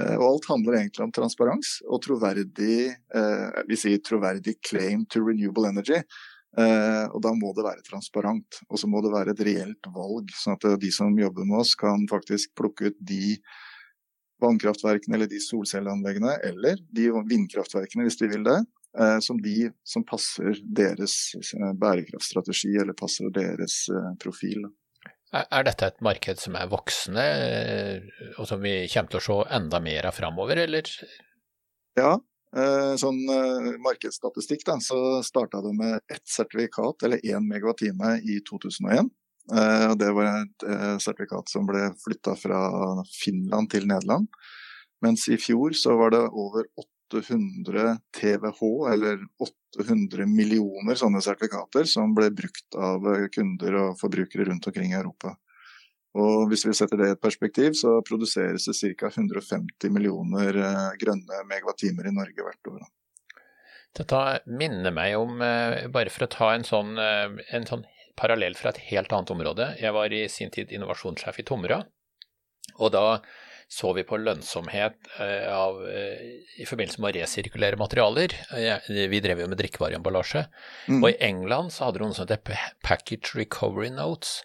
Eh, 0.00 0.14
og 0.16 0.26
alt 0.26 0.48
handler 0.48 0.78
egentlig 0.78 1.04
om 1.04 1.12
transparens 1.12 1.74
og 1.84 2.00
troverdig, 2.06 2.94
eh, 3.14 3.62
vi 3.68 3.76
sier 3.76 4.00
troverdig 4.00 4.56
claim 4.64 5.04
to 5.04 5.20
renewable 5.20 5.68
energy. 5.68 6.00
Eh, 6.58 7.04
og 7.08 7.22
da 7.24 7.32
må 7.36 7.54
det 7.56 7.64
være 7.64 7.84
transparent, 7.86 8.60
og 8.68 8.80
så 8.80 8.90
må 8.90 9.00
det 9.04 9.12
være 9.14 9.32
et 9.32 9.44
reelt 9.48 9.88
valg. 9.94 10.32
Sånn 10.36 10.58
at 10.58 10.66
de 10.82 10.90
som 10.92 11.16
jobber 11.18 11.48
med 11.48 11.62
oss 11.62 11.74
kan 11.80 12.04
faktisk 12.10 12.52
plukke 12.58 12.92
ut 12.92 12.98
de 13.00 13.38
vannkraftverkene 14.42 15.16
eller 15.16 15.30
de 15.30 15.40
solcelleanleggene, 15.40 16.36
eller 16.50 16.80
de 16.92 17.08
vindkraftverkene 17.30 18.08
hvis 18.08 18.18
de 18.18 18.28
vil 18.32 18.46
det, 18.48 18.58
som 19.22 19.38
de 19.40 19.70
som 19.86 20.02
passer 20.04 20.58
deres 20.66 21.14
bærekraftstrategi 21.80 22.74
eller 22.82 22.98
passer 22.98 23.30
deres 23.32 23.84
profil. 24.20 24.66
Er 25.32 25.64
dette 25.64 25.86
et 25.88 26.02
marked 26.04 26.40
som 26.42 26.56
er 26.60 26.68
voksende, 26.68 27.22
eh, 27.24 28.24
og 28.36 28.44
som 28.50 28.60
vi 28.60 28.74
kommer 28.92 29.14
til 29.14 29.20
å 29.20 29.24
se 29.24 29.36
enda 29.56 29.80
mer 29.80 30.10
av 30.10 30.18
framover, 30.18 30.60
eller? 30.66 30.90
Ja, 31.96 32.12
eh, 32.18 32.31
sånn 33.00 33.20
eh, 33.32 33.68
markedsstatistikk, 33.82 34.64
da, 34.68 34.78
så 34.84 35.22
starta 35.24 35.62
det 35.64 35.72
med 35.78 36.00
ett 36.12 36.26
sertifikat, 36.28 37.06
eller 37.06 37.22
én 37.24 37.46
megawattime, 37.48 38.18
i 38.22 38.40
2001. 38.48 39.10
Det 39.98 40.08
var 40.14 40.28
et 40.28 40.64
sertifikat 41.02 41.50
som 41.50 41.64
ble 41.66 41.88
flytta 41.98 42.36
fra 42.38 42.60
Finland 43.10 43.72
til 43.72 43.88
Nederland. 43.90 44.28
Mens 45.02 45.24
i 45.26 45.38
fjor 45.40 45.74
så 45.74 45.96
var 45.98 46.12
det 46.14 46.20
over 46.28 46.68
800 47.10 47.96
TWh, 48.14 48.92
eller 48.92 49.24
800 49.42 50.28
millioner 50.30 50.94
sånne 51.00 51.24
sertifikater, 51.26 51.90
som 51.90 52.14
ble 52.14 52.30
brukt 52.30 52.78
av 52.78 53.08
kunder 53.34 53.80
og 53.80 53.98
forbrukere 53.98 54.46
rundt 54.46 54.70
omkring 54.70 54.94
i 54.94 55.00
Europa. 55.00 55.34
Og 56.20 56.50
hvis 56.50 56.66
vi 56.66 56.74
setter 56.76 57.00
det 57.00 57.08
i 57.08 57.14
et 57.14 57.22
perspektiv, 57.22 57.76
så 57.78 57.96
produseres 58.04 58.66
det 58.68 58.92
ca. 59.00 59.08
150 59.08 59.92
millioner 59.94 60.58
eh, 60.60 60.90
grønne 61.00 61.44
megawattimer 61.48 62.08
i 62.08 62.12
Norge 62.12 62.44
hvert 62.44 62.72
år. 62.74 62.82
Dette 63.96 64.24
minner 64.48 64.92
meg 64.92 65.16
om, 65.16 65.40
eh, 65.44 65.86
bare 65.92 66.12
for 66.12 66.26
å 66.26 66.32
ta 66.32 66.50
en 66.52 66.66
sånn, 66.68 66.98
eh, 67.00 67.38
en 67.56 67.68
sånn 67.68 67.86
parallell 68.16 68.58
fra 68.58 68.74
et 68.74 68.82
helt 68.90 69.12
annet 69.12 69.32
område. 69.32 69.70
Jeg 69.80 69.96
var 69.96 70.12
i 70.12 70.26
sin 70.28 70.52
tid 70.52 70.72
innovasjonssjef 70.72 71.40
i 71.40 71.46
Tomra, 71.48 71.80
og 72.76 72.92
da 72.92 73.22
så 73.72 73.94
vi 73.96 74.02
på 74.04 74.18
lønnsomhet 74.20 75.06
av, 75.48 75.78
i 76.60 76.66
forbindelse 76.68 77.00
med 77.00 77.14
å 77.14 77.22
resirkulere 77.22 77.78
materialer. 77.80 78.34
Vi 79.08 79.20
drev 79.24 79.40
jo 79.40 79.46
med 79.48 79.56
drikkevareemballasje. 79.62 80.42
Mm. 80.92 80.98
Og 80.98 81.06
i 81.08 81.16
England 81.24 81.72
så 81.72 81.86
hadde 81.86 82.02
de 82.02 82.04
noe 82.04 82.12
som 82.18 82.28
heter 82.28 82.74
Package 82.84 83.32
Recovery 83.32 83.88
Notes 83.88 84.42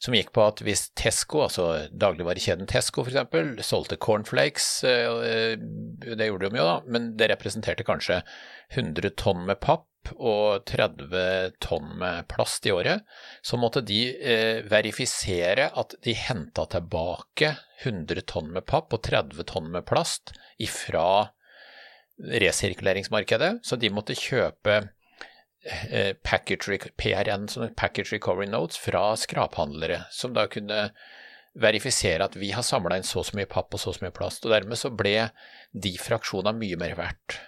som 0.00 0.16
gikk 0.16 0.32
på 0.32 0.42
at 0.48 0.62
hvis 0.64 0.86
Tesco, 0.96 1.42
altså 1.44 1.66
dagligvarekjeden 1.92 2.68
Tesco 2.70 3.04
f.eks., 3.04 3.66
solgte 3.68 3.98
cornflakes, 4.00 4.68
eh, 4.88 5.56
det 5.60 6.28
gjorde 6.30 6.48
de 6.48 6.60
jo 6.60 6.66
da, 6.66 6.76
men 6.88 7.12
det 7.20 7.28
representerte 7.34 7.84
kanskje 7.84 8.22
100 8.72 9.12
tonn 9.20 9.44
med 9.48 9.60
papp 9.60 9.86
og 10.16 10.64
30 10.70 11.58
tonn 11.60 11.90
med 12.00 12.24
plast 12.32 12.64
i 12.64 12.72
året, 12.72 13.04
så 13.44 13.60
måtte 13.60 13.84
de 13.84 13.98
eh, 14.16 14.62
verifisere 14.70 15.68
at 15.68 15.92
de 16.06 16.16
henta 16.16 16.64
tilbake 16.72 17.52
100 17.84 18.24
tonn 18.30 18.48
med 18.54 18.64
papp 18.70 18.96
og 18.96 19.04
30 19.04 19.44
tonn 19.52 19.68
med 19.74 19.84
plast 19.88 20.32
ifra 20.56 21.28
resirkuleringsmarkedet, 22.40 23.58
så 23.64 23.76
de 23.80 23.92
måtte 23.92 24.16
kjøpe 24.16 24.80
Eh, 24.80 24.99
package, 26.24 26.78
PRN, 26.96 27.48
Package 27.76 28.14
Recovery 28.14 28.48
Notes, 28.48 28.78
fra 28.80 29.10
skraphandlere, 29.20 30.04
som 30.14 30.32
da 30.36 30.46
kunne 30.48 30.86
verifisere 31.58 32.24
at 32.24 32.36
vi 32.38 32.52
har 32.54 32.64
samla 32.66 33.00
inn 33.00 33.06
så 33.06 33.22
og 33.22 33.30
så 33.30 33.38
mye 33.38 33.50
papp 33.50 33.74
og 33.74 33.82
så 33.82 33.90
og 33.90 33.98
så 33.98 34.06
mye 34.06 34.14
plast. 34.14 34.46
og 34.46 34.54
Dermed 34.54 34.78
så 34.78 34.92
ble 34.94 35.30
de 35.72 35.94
fraksjonene 35.98 36.58
mye 36.58 36.78
mer 36.80 36.96
verdt. 36.98 37.40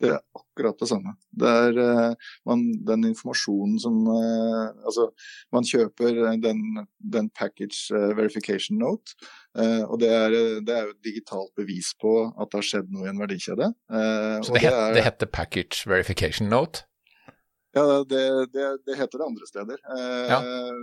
Det 0.00 0.08
er 0.08 0.22
akkurat 0.32 0.78
det 0.80 0.86
samme. 0.88 1.12
Det 1.42 1.48
er 1.66 1.76
uh, 1.76 2.30
man, 2.48 2.62
den 2.88 3.04
informasjonen 3.10 3.76
som 3.82 3.98
uh, 4.08 4.70
Altså, 4.88 5.10
man 5.52 5.66
kjøper 5.68 6.22
den, 6.40 6.62
den 7.04 7.28
package 7.36 7.92
uh, 7.92 8.16
verification 8.16 8.80
note, 8.80 9.12
og 9.52 9.98
det 10.00 10.08
er, 10.14 10.30
det 10.62 10.72
er, 10.72 10.84
jo 10.86 10.94
et 10.94 11.04
digitalt 11.04 11.50
bevis 11.58 11.90
på 12.00 12.12
at 12.30 12.48
det 12.52 12.60
har 12.60 12.66
skjedd 12.68 12.92
noe 12.94 13.08
i 13.08 13.10
en 13.10 13.18
verdikjede. 13.18 13.66
Så 14.46 14.54
det, 14.54 14.62
det, 14.62 14.70
er, 14.70 14.92
det 14.94 15.02
heter 15.02 15.26
package 15.26 15.90
verification 15.90 16.46
note? 16.48 16.86
Ja, 17.76 17.84
det, 18.04 18.22
det, 18.54 18.66
det, 18.86 18.96
heter 18.98 19.20
det 19.20 19.26
andre 19.26 19.46
steder. 19.46 19.80
Eh, 19.96 20.30
ja. 20.32 20.40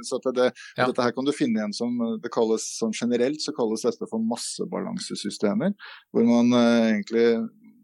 Så 0.07 0.19
det, 0.31 0.51
ja. 0.77 0.85
Dette 0.85 1.03
her 1.03 1.15
kan 1.15 1.27
du 1.27 1.33
finne 1.35 1.59
igjen 1.59 1.75
som 1.75 1.97
det 2.23 2.31
kalles 2.33 2.65
sånn 2.79 2.95
generelt 2.95 3.43
så 3.43 3.53
kalles 3.55 3.83
dette 3.83 4.07
for 4.07 4.23
massebalansesystemer. 4.23 5.75
Hvor 6.15 6.27
man 6.29 6.53
eh, 6.55 6.91
egentlig 6.93 7.27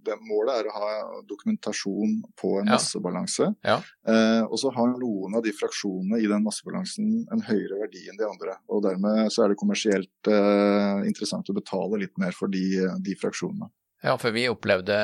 det 0.03 0.15
Målet 0.27 0.62
er 0.62 0.67
å 0.67 0.74
ha 0.75 0.88
dokumentasjon 1.27 2.17
på 2.39 2.57
en 2.60 2.67
ja. 2.67 2.75
massebalanse. 2.75 3.50
Eh, 3.63 4.41
og 4.43 4.57
så 4.60 4.72
har 4.75 4.91
noen 5.00 5.38
av 5.38 5.43
de 5.45 5.53
fraksjonene 5.55 6.19
i 6.19 6.27
den 6.29 6.43
massebalansen 6.45 7.24
en 7.31 7.45
høyere 7.48 7.79
verdi 7.86 8.03
enn 8.10 8.19
de 8.19 8.27
andre. 8.27 8.57
og 8.67 8.83
Dermed 8.86 9.31
så 9.33 9.45
er 9.45 9.53
det 9.53 9.60
kommersielt 9.62 10.31
eh, 10.31 11.05
interessant 11.10 11.50
å 11.50 11.55
betale 11.57 12.01
litt 12.03 12.19
mer 12.22 12.36
for 12.36 12.51
de, 12.51 12.65
de 13.03 13.15
fraksjonene. 13.19 13.69
Ja, 14.03 14.17
for 14.19 14.36
vi 14.36 14.50
opplevde 14.51 14.98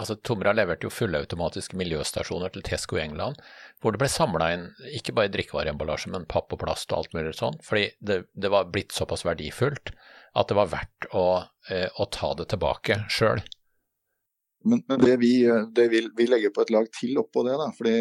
altså 0.00 0.16
Tomra 0.24 0.54
leverte 0.56 0.88
jo 0.88 0.92
fullautomatiske 0.94 1.76
miljøstasjoner 1.76 2.54
til 2.54 2.64
Tesco 2.64 2.96
i 2.96 3.02
England, 3.02 3.36
hvor 3.84 3.92
det 3.92 4.00
ble 4.00 4.08
samla 4.08 4.46
inn 4.54 4.70
ikke 4.96 5.12
bare 5.18 5.32
drikkevareemballasje, 5.34 6.08
men 6.14 6.24
papp 6.30 6.54
og 6.56 6.62
plast 6.62 6.88
og 6.92 7.02
alt 7.02 7.16
mulig 7.16 7.34
sånn, 7.36 7.58
fordi 7.64 7.90
det, 8.00 8.22
det 8.32 8.52
var 8.54 8.70
blitt 8.72 8.96
såpass 8.96 9.26
verdifullt 9.28 9.92
at 10.36 10.48
det 10.48 10.56
var 10.56 10.72
verdt 10.72 11.08
å, 11.12 11.26
eh, 11.68 11.88
å 12.00 12.08
ta 12.12 12.32
det 12.38 12.48
tilbake 12.54 13.02
sjøl. 13.12 13.44
Men, 14.66 14.80
men, 14.88 15.02
det, 15.04 15.16
vi, 15.20 15.32
det 15.76 15.84
vi, 15.92 16.00
vi, 16.16 16.26
legger 16.26 16.50
på 16.54 16.64
et 16.64 16.72
lag 16.74 16.88
til 16.96 17.20
oppå 17.20 17.44
det, 17.46 17.54
da, 17.60 17.68
fordi 17.76 17.94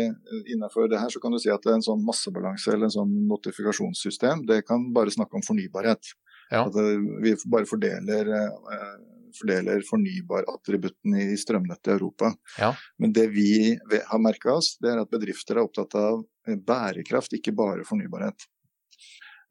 innenfor 0.55 0.87
det 0.89 1.01
her 1.03 1.11
så 1.13 1.19
kan 1.21 1.35
du 1.35 1.39
si 1.41 1.51
at 1.53 1.67
en 1.69 1.83
sånn 1.83 2.01
massebalanse 2.07 2.71
eller 2.71 2.87
en 2.87 2.95
sånn 2.95 3.11
notifikasjonssystem, 3.29 4.47
det 4.49 4.63
kan 4.65 4.87
bare 4.95 5.13
snakke 5.13 5.37
om 5.37 5.43
fornybarhet. 5.45 6.15
Ja. 6.49 6.63
At 6.63 6.79
eh, 6.79 6.95
vi 7.21 7.35
bare 7.51 7.69
fordeler 7.69 8.31
eh, 8.39 8.95
fordeler 9.37 9.85
fornybarattributten 9.89 11.19
i 11.21 11.27
strømnettet 11.39 11.91
i 11.91 11.95
Europa. 11.95 12.33
Ja. 12.59 12.73
Men 13.01 13.13
det 13.15 13.27
vi 13.35 13.75
har 14.09 14.21
merka 14.23 14.55
oss, 14.57 14.75
det 14.81 14.93
er 14.93 15.03
at 15.03 15.13
bedrifter 15.13 15.59
er 15.59 15.67
opptatt 15.67 15.95
av 15.99 16.23
eh, 16.47 16.59
bærekraft, 16.59 17.37
ikke 17.37 17.55
bare 17.55 17.87
fornybarhet. 17.87 18.47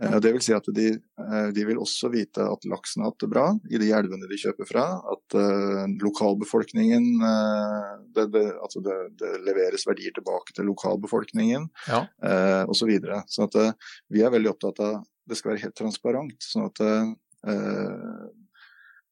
Eh, 0.03 0.17
det 0.21 0.33
vil 0.35 0.43
si 0.43 0.55
at 0.55 0.67
de, 0.75 0.87
eh, 0.97 1.49
de, 1.55 1.65
vil 1.69 1.79
også 1.81 2.11
vite 2.13 2.43
at 2.43 2.67
laksen 2.71 3.05
har 3.05 3.13
hatt 3.13 3.23
det 3.23 3.31
bra 3.31 3.47
i 3.71 3.81
de 3.81 3.91
elvene 3.95 4.29
de 4.31 4.39
kjøper 4.41 4.69
fra. 4.69 4.87
At 5.15 5.37
uh, 5.39 5.85
lokalbefolkningen 6.03 7.09
uh, 7.23 7.91
det, 8.17 8.29
det, 8.35 8.45
altså 8.59 8.83
det, 8.85 8.99
det, 9.21 9.35
leveres 9.47 9.87
verdier 9.87 10.15
tilbake 10.17 10.57
til 10.57 10.69
lokalbefolkningen 10.71 11.69
ja. 11.89 12.05
uh, 12.27 12.63
osv. 12.71 12.91
Så, 13.29 13.47
at, 13.47 13.59
uh, 13.61 13.99
vi 14.11 14.25
er 14.25 14.35
veldig 14.35 14.55
opptatt 14.55 14.83
av 14.83 14.97
at 14.99 15.11
det 15.31 15.39
skal 15.39 15.55
være 15.55 15.65
helt 15.69 15.79
transparent. 15.79 16.51
sånn 16.51 16.69
at 16.69 16.83
uh, 16.85 17.13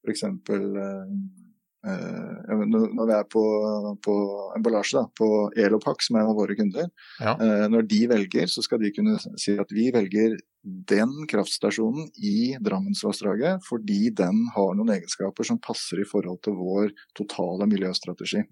f.eks. 0.02 0.22
Eh, 0.28 1.14
eh 1.82 2.62
når 2.72 3.06
vi 3.08 3.14
er 3.16 3.26
på, 3.26 3.42
på 4.04 4.14
emballasje, 4.56 5.00
da, 5.00 5.08
på 5.18 5.28
Elopak, 5.58 6.04
som 6.04 6.16
er 6.16 6.24
en 6.24 6.32
av 6.32 6.38
våre 6.38 6.56
kunder. 6.58 6.88
Ja. 7.18 7.34
Eh, 7.34 7.66
når 7.72 7.86
de 7.90 8.00
velger, 8.12 8.50
så 8.50 8.64
skal 8.64 8.82
de 8.82 8.92
kunne 8.94 9.18
si 9.20 9.56
at 9.58 9.74
vi 9.74 9.90
velger 9.94 10.38
den 10.62 11.14
kraftstasjonen 11.30 12.10
i 12.22 12.54
Drammensvassdraget 12.62 13.64
fordi 13.66 14.12
den 14.14 14.44
har 14.54 14.76
noen 14.78 14.92
egenskaper 14.94 15.46
som 15.48 15.58
passer 15.62 16.04
i 16.04 16.06
forhold 16.06 16.42
til 16.46 16.54
vår 16.58 16.92
totale 17.18 17.66
miljøstrategi. 17.70 18.44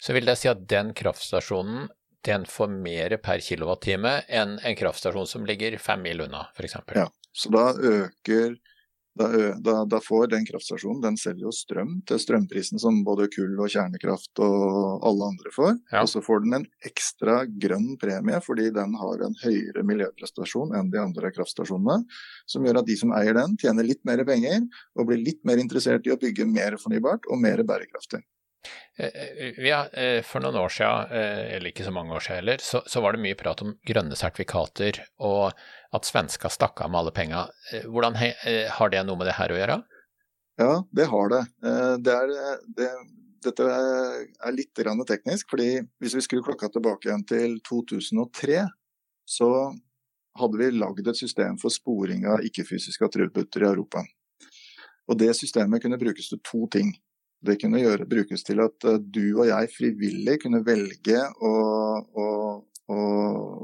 Så 0.00 0.14
vil 0.16 0.28
det 0.28 0.38
si 0.40 0.48
at 0.48 0.62
den 0.70 0.94
kraftstasjonen 0.96 1.90
den 2.24 2.44
får 2.46 2.70
mer 2.70 3.16
per 3.22 3.42
kilowattime 3.42 4.20
enn 4.30 4.58
en 4.62 4.76
kraftstasjon 4.78 5.26
som 5.26 5.46
ligger 5.46 5.74
fem 5.82 6.04
mil 6.04 6.22
unna, 6.22 6.46
f.eks.? 6.54 6.76
Ja, 6.94 7.08
så 7.34 7.50
da 7.50 7.64
øker 7.74 8.54
da, 9.18 9.28
da, 9.60 9.84
da, 9.84 10.00
får 10.00 10.30
den 10.32 10.46
kraftstasjonen 10.48 11.02
den 11.04 11.16
selger 11.20 11.46
jo 11.46 11.52
strøm 11.52 11.98
til 12.08 12.20
strømprisen 12.22 12.80
som 12.80 13.02
både 13.04 13.28
kull 13.34 13.58
og 13.60 13.68
kjernekraft 13.72 14.40
og 14.40 15.04
alle 15.08 15.28
andre 15.34 15.52
får. 15.52 15.74
Ja. 15.92 16.00
Og 16.00 16.08
så 16.08 16.22
får 16.24 16.44
den 16.46 16.56
en 16.56 16.66
ekstra 16.88 17.42
grønn 17.64 17.92
premie 18.00 18.40
fordi 18.44 18.70
den 18.72 18.96
har 19.00 19.26
en 19.26 19.36
høyere 19.42 19.84
miljøprestasjon 19.88 20.72
enn 20.78 20.92
de 20.94 21.02
andre 21.02 21.32
kraftstasjonene. 21.36 22.02
Som 22.48 22.64
gjør 22.64 22.80
at 22.80 22.88
de 22.88 22.98
som 22.98 23.12
eier 23.16 23.36
den, 23.36 23.58
tjener 23.60 23.86
litt 23.86 24.00
mer 24.08 24.24
penger 24.28 24.64
og 24.96 25.10
blir 25.10 25.20
litt 25.20 25.42
mer 25.48 25.60
interessert 25.60 26.08
i 26.08 26.14
å 26.14 26.20
bygge 26.20 26.48
mer 26.48 26.80
fornybart 26.80 27.28
og 27.28 27.42
mer 27.44 27.64
bærekraftig. 27.68 28.24
Ja, 29.62 29.78
for 30.28 30.44
noen 30.44 30.58
år 30.60 30.70
siden, 30.70 31.14
eller 31.56 31.70
ikke 31.70 31.86
så 31.86 31.94
mange 31.94 32.14
år 32.14 32.22
siden 32.22 32.38
heller, 32.42 32.62
så, 32.62 32.82
så 32.86 33.00
var 33.02 33.16
det 33.16 33.22
mye 33.24 33.38
prat 33.38 33.62
om 33.64 33.72
grønne 33.88 34.18
sertifikater 34.18 35.00
og 35.24 35.56
at 35.92 36.08
svenska 36.08 36.48
stakk 36.48 36.80
av 36.80 36.90
med 36.90 37.02
alle 37.02 37.12
penga. 37.14 37.46
Eh, 37.72 37.88
hvordan 37.88 38.16
eh, 38.16 38.70
Har 38.70 38.90
det 38.90 39.02
noe 39.06 39.18
med 39.20 39.28
det 39.28 39.36
her 39.36 39.52
å 39.52 39.58
gjøre? 39.58 39.80
Ja, 40.60 40.72
det 40.92 41.08
har 41.12 41.32
det. 41.32 41.42
Eh, 41.68 41.94
det 42.00 42.14
er, 42.16 42.32
det, 42.78 42.88
dette 43.44 43.68
er 43.68 44.56
litt 44.56 44.72
teknisk. 45.08 45.50
fordi 45.50 45.82
Hvis 46.00 46.16
vi 46.16 46.24
skrur 46.24 46.44
klokka 46.48 46.68
tilbake 46.72 47.08
igjen 47.08 47.26
til 47.28 47.60
2003, 47.68 48.64
så 49.28 49.50
hadde 50.40 50.58
vi 50.58 50.70
lagd 50.72 51.06
et 51.08 51.16
system 51.16 51.58
for 51.60 51.68
sporing 51.68 52.24
av 52.26 52.40
ikke-fysiske 52.40 53.04
attributter 53.04 53.62
i 53.62 53.68
Europa. 53.68 54.04
Og 55.08 55.18
Det 55.18 55.34
systemet 55.36 55.82
kunne 55.82 56.00
brukes 56.00 56.28
til 56.28 56.40
to 56.40 56.66
ting. 56.72 56.94
Det 57.42 57.58
kunne 57.58 57.80
gjøre, 57.82 58.06
brukes 58.06 58.44
til 58.46 58.62
at 58.62 58.86
du 59.02 59.24
og 59.32 59.48
jeg 59.48 59.70
frivillig 59.74 60.36
kunne 60.44 60.62
velge 60.66 61.24
å, 61.42 61.54
å 62.14 62.28
å, 62.90 62.98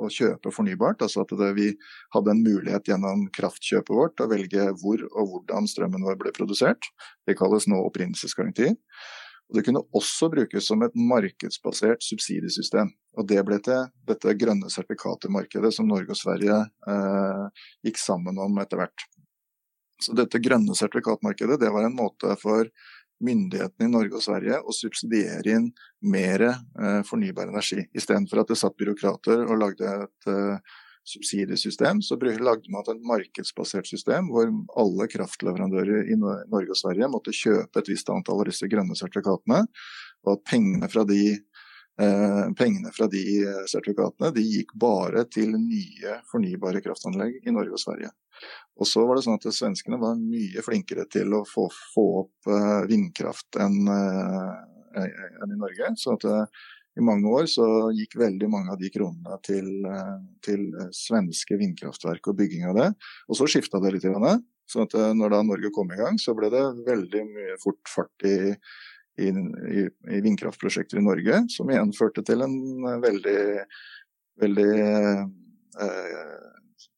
å 0.05 0.09
kjøpe 0.13 0.53
fornybart. 0.55 1.03
Altså 1.05 1.23
at 1.25 1.35
det, 1.41 1.53
vi 1.59 1.69
hadde 2.15 2.35
en 2.35 2.43
mulighet 2.45 2.91
gjennom 2.91 3.27
kraftkjøpet 3.35 3.95
vårt 3.95 4.23
å 4.23 4.29
velge 4.31 4.71
hvor 4.83 5.05
og 5.09 5.33
hvordan 5.33 5.69
strømmen 5.71 6.07
vår 6.07 6.19
ble 6.23 6.35
produsert. 6.37 6.91
Det 7.27 7.37
kalles 7.39 7.69
nå 7.71 7.81
opprinnelsesgaranti. 7.89 8.75
Og 9.49 9.57
Det 9.57 9.65
kunne 9.65 9.85
også 9.97 10.29
brukes 10.29 10.67
som 10.69 10.83
et 10.85 10.97
markedsbasert 10.97 12.05
subsidiesystem. 12.05 12.91
Og 13.17 13.29
Det 13.29 13.41
ble 13.49 13.61
til 13.65 13.87
dette 14.09 14.37
grønne 14.37 14.69
sertifikatmarkedet 14.73 15.73
som 15.75 15.89
Norge 15.89 16.13
og 16.13 16.21
Sverige 16.21 16.59
eh, 16.67 17.47
gikk 17.89 18.01
sammen 18.03 18.39
om 18.45 18.61
etter 18.61 18.83
hvert. 18.83 19.07
Så 19.99 20.13
Dette 20.15 20.39
grønne 20.39 20.77
sertifikatmarkedet 20.79 21.59
det 21.63 21.73
var 21.75 21.89
en 21.89 21.97
måte 21.97 22.37
for 22.39 22.69
myndighetene 23.25 23.89
i 23.89 23.93
Norge 23.93 24.19
og 24.19 24.25
Sverige 24.25 24.61
å 24.63 24.75
subsidiere 24.75 25.57
inn 25.57 25.71
mer 26.07 26.45
eh, 26.49 27.01
fornybar 27.07 27.51
energi. 27.51 27.85
Istedenfor 27.97 28.43
at 28.43 28.53
det 28.53 28.59
satt 28.61 28.77
byråkrater 28.79 29.45
og 29.47 29.59
lagde 29.63 29.95
et 30.05 30.31
eh, 30.31 30.77
subsidiesystem, 31.09 32.03
så 32.05 32.19
lagde 32.21 32.71
man 32.73 32.85
et 32.85 33.07
markedsbasert 33.07 33.89
system 33.89 34.29
hvor 34.33 34.51
alle 34.77 35.09
kraftleverandører 35.11 36.11
i 36.13 36.19
Norge 36.21 36.75
og 36.75 36.79
Sverige 36.79 37.09
måtte 37.11 37.35
kjøpe 37.35 37.81
et 37.81 37.91
visst 37.91 38.11
antall 38.13 38.43
av 38.43 38.51
disse 38.51 38.69
grønne 38.69 38.97
sertifikatene, 38.99 39.65
og 40.27 40.35
at 40.35 40.45
pengene 40.51 40.91
fra 40.93 41.07
de 41.09 41.39
pengene 42.59 42.93
fra 42.95 43.09
de 43.11 43.23
sertifikatene 43.67 44.31
de 44.37 44.45
gikk 44.47 44.71
bare 44.79 45.25
til 45.27 45.57
nye 45.59 46.21
fornybare 46.31 46.79
kraftanlegg 46.85 47.41
i 47.43 47.55
Norge 47.55 47.75
og 47.75 47.83
Sverige. 47.83 48.13
Og 48.79 48.87
så 48.87 49.05
var 49.07 49.19
det 49.19 49.25
sånn 49.27 49.39
at 49.39 49.47
Svenskene 49.55 49.99
var 50.01 50.19
mye 50.19 50.63
flinkere 50.63 51.09
til 51.11 51.35
å 51.35 51.45
få, 51.49 51.67
få 51.95 52.07
opp 52.23 52.51
eh, 52.55 52.83
vindkraft 52.91 53.59
enn 53.63 53.81
eh, 53.91 54.59
enn 54.99 55.55
i 55.55 55.59
Norge. 55.59 55.93
Så 56.01 56.17
at 56.17 56.25
i 56.99 57.05
mange 57.05 57.31
år 57.31 57.47
så 57.51 57.67
gikk 57.95 58.17
veldig 58.19 58.49
mange 58.51 58.73
av 58.73 58.81
de 58.81 58.89
kronene 58.91 59.37
til, 59.47 59.69
til 60.43 60.65
svenske 60.97 61.59
vindkraftverk 61.61 62.31
og 62.33 62.39
bygging 62.41 62.65
av 62.67 62.79
det. 62.79 62.87
Og 63.29 63.39
så 63.39 63.47
skifta 63.47 63.79
det 63.85 63.93
litt. 63.95 64.07
Så 64.67 64.83
at 64.83 64.97
når 65.15 65.37
da 65.37 65.43
Norge 65.47 65.71
kom 65.77 65.93
i 65.95 66.01
gang, 66.01 66.19
så 66.19 66.35
ble 66.35 66.51
det 66.51 66.65
veldig 66.89 67.23
mye 67.29 67.55
fort 67.63 67.93
fart 67.93 68.27
i, 68.27 68.57
i, 69.19 69.31
i, 69.31 69.87
i 70.15 70.21
vindkraftprosjekter 70.25 71.01
i 71.01 71.05
Norge, 71.05 71.43
som 71.55 71.71
igjen 71.71 71.95
førte 71.97 72.25
til 72.27 72.45
en 72.47 72.55
veldig, 73.03 73.41
veldig 74.43 74.71
eh, 74.79 76.49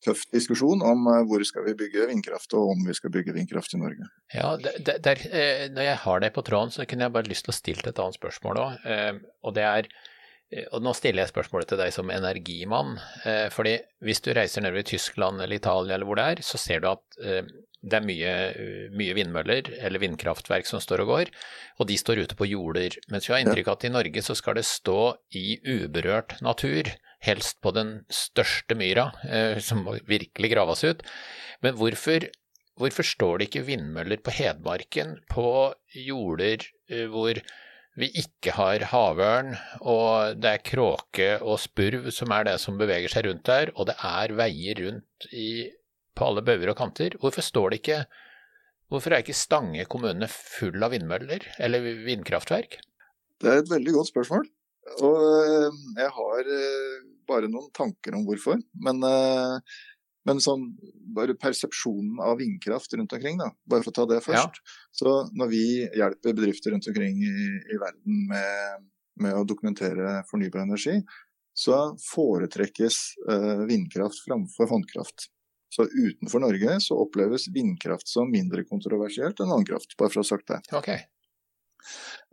tøff 0.05 0.27
diskusjon 0.33 0.83
om 0.87 1.09
eh, 1.11 1.25
hvor 1.29 1.43
skal 1.47 1.67
vi 1.69 1.77
bygge 1.79 2.09
vindkraft, 2.11 2.55
og 2.59 2.75
om 2.75 2.85
vi 2.87 2.97
skal 2.97 3.13
bygge 3.15 3.35
vindkraft 3.37 3.75
i 3.77 3.81
Norge. 3.81 4.09
Ja, 4.35 4.55
der, 4.61 5.01
der, 5.03 5.25
eh, 5.31 5.67
Når 5.73 5.89
jeg 5.89 5.99
har 6.05 6.23
deg 6.25 6.37
på 6.37 6.45
tråden, 6.47 6.73
så 6.75 6.87
kunne 6.89 7.07
jeg 7.07 7.17
bare 7.17 7.31
lyst 7.31 7.47
til 7.49 7.55
å 7.55 7.59
stille 7.59 7.91
et 7.91 8.01
annet 8.01 8.21
spørsmål 8.21 8.63
òg. 8.65 8.87
Eh, 8.87 9.13
og 9.45 9.59
det 9.59 9.67
er 9.67 9.93
og 10.75 10.81
nå 10.83 10.91
stiller 10.99 11.23
jeg 11.23 11.31
spørsmålet 11.31 11.69
til 11.71 11.79
deg 11.79 11.93
som 11.95 12.09
energimann. 12.11 12.97
fordi 13.55 13.77
hvis 14.03 14.19
du 14.19 14.33
reiser 14.35 14.65
nedover 14.65 14.83
i 14.83 14.89
Tyskland 14.89 15.39
eller 15.39 15.61
Italia 15.61 15.95
eller 15.95 16.09
hvor 16.09 16.19
det 16.19 16.25
er, 16.27 16.43
så 16.43 16.59
ser 16.59 16.83
du 16.83 16.89
at 16.91 17.21
det 17.81 17.97
er 17.97 18.05
mye, 18.05 18.33
mye, 18.93 19.15
vindmøller 19.17 19.71
eller 19.81 20.03
vindkraftverk 20.03 20.69
som 20.69 20.83
står 20.85 21.05
og 21.05 21.13
går, 21.15 21.31
og 21.81 21.89
de 21.89 21.97
står 21.97 22.25
ute 22.27 22.37
på 22.37 22.49
jorder. 22.51 22.99
Mens 23.13 23.29
vi 23.29 23.35
har 23.35 23.45
inntrykk 23.45 23.71
av 23.71 23.79
at 23.79 23.87
i 23.89 23.93
Norge 23.95 24.25
så 24.25 24.37
skal 24.37 24.59
det 24.59 24.67
stå 24.69 25.01
i 25.37 25.47
uberørt 25.65 26.37
natur 26.45 26.93
helst 27.25 27.59
på 27.65 27.73
den 27.77 27.95
største 28.13 28.77
myra, 28.77 29.11
eh, 29.29 29.59
som 29.65 29.85
må 29.87 29.97
virkelig 30.09 30.53
graves 30.53 30.85
ut. 30.85 31.03
Men 31.65 31.77
hvorfor, 31.81 32.29
hvorfor 32.81 33.07
står 33.07 33.41
det 33.41 33.51
ikke 33.51 33.67
vindmøller 33.69 34.23
på 34.25 34.35
Hedmarken, 34.37 35.19
på 35.33 35.49
jorder 35.97 36.65
eh, 36.89 37.09
hvor 37.13 37.41
vi 37.99 38.09
ikke 38.23 38.55
har 38.57 38.87
havørn, 38.93 39.55
og 39.83 40.39
det 40.41 40.53
er 40.55 40.65
kråke 40.65 41.31
og 41.43 41.59
spurv 41.61 42.09
som 42.15 42.33
er 42.33 42.47
det 42.49 42.57
som 42.63 42.79
beveger 42.81 43.13
seg 43.13 43.27
rundt 43.27 43.49
der, 43.49 43.73
og 43.75 43.89
det 43.91 43.97
er 44.07 44.37
veier 44.39 44.81
rundt 44.85 45.27
i, 45.33 45.69
på 46.17 46.27
alle 46.27 46.45
bauger 46.47 46.73
og 46.73 46.79
kanter. 46.79 47.17
Hvorfor 47.21 47.45
står 47.45 47.73
det 47.73 47.83
ikke 47.83 48.03
Hvorfor 48.91 49.15
er 49.15 49.23
ikke 49.23 49.39
Stange 49.39 49.85
kommune 49.87 50.27
full 50.27 50.83
av 50.83 50.91
vindmøller 50.91 51.45
eller 51.63 51.85
vindkraftverk? 52.09 52.81
Det 53.41 53.53
er 53.53 53.63
et 53.63 53.71
veldig 53.71 53.95
godt 53.95 54.11
spørsmål. 54.11 54.49
Og 54.99 55.21
eh, 55.23 55.79
jeg 56.01 56.11
har 56.17 56.51
eh, 56.57 56.99
bare 57.31 57.51
noen 57.53 57.71
tanker 57.77 58.17
om 58.19 58.27
hvorfor. 58.27 58.59
Men, 58.83 59.01
eh, 59.07 59.79
men 60.27 60.43
sånn, 60.43 60.67
bare 61.15 61.39
persepsjonen 61.39 62.19
av 62.25 62.41
vindkraft 62.43 62.99
rundt 62.99 63.15
omkring, 63.17 63.39
da, 63.41 63.53
bare 63.71 63.87
for 63.87 63.95
å 63.95 63.99
ta 64.01 64.09
det 64.11 64.21
først. 64.27 64.61
Ja. 64.61 64.77
Så 64.93 65.15
når 65.39 65.53
vi 65.55 65.65
hjelper 65.87 66.37
bedrifter 66.37 66.75
rundt 66.75 66.91
omkring 66.91 67.23
i, 67.25 67.35
i 67.71 67.81
verden 67.81 68.23
med, 68.31 68.87
med, 69.23 69.39
å 69.39 69.47
dokumentere 69.49 70.21
fornybar 70.31 70.67
energi, 70.67 70.99
så 71.57 71.91
foretrekkes 72.05 72.99
vindkraft 73.69 74.23
framfor 74.27 74.71
håndkraft. 74.71 75.27
Så 75.71 75.87
utenfor 75.87 76.43
Norge 76.43 76.77
så 76.83 76.99
oppleves 76.99 77.47
vindkraft 77.55 78.11
som 78.11 78.31
mindre 78.31 78.65
kontroversielt 78.67 79.41
enn 79.41 79.53
vannkraft, 79.53 79.95
bare 79.97 80.11
for 80.11 80.23
å 80.23 80.25
ha 80.25 80.31
sagt 80.33 80.51
det. 80.51 80.61
Okay. 80.75 81.05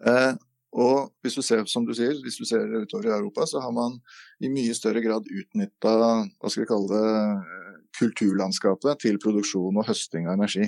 Eh, 0.05 0.33
og 0.77 1.13
hvis 1.23 1.37
du 1.37 1.43
ser, 1.45 1.63
som 1.69 1.85
du 1.87 1.93
sier, 1.95 2.17
hvis 2.23 2.39
du 2.41 2.45
ser 2.49 2.65
utover 2.65 3.07
i 3.07 3.13
Europa, 3.15 3.45
så 3.49 3.61
har 3.63 3.71
man 3.73 3.99
i 4.43 4.49
mye 4.51 4.73
større 4.77 5.01
grad 5.05 5.29
utnytta 5.29 5.93
hva 6.01 6.51
skal 6.51 6.65
vi 6.65 6.69
kalle 6.69 6.89
det, 6.91 7.63
kulturlandskapet 7.97 8.99
til 9.01 9.17
produksjon 9.21 9.79
og 9.79 9.87
høsting 9.87 10.27
av 10.27 10.35
energi. 10.37 10.67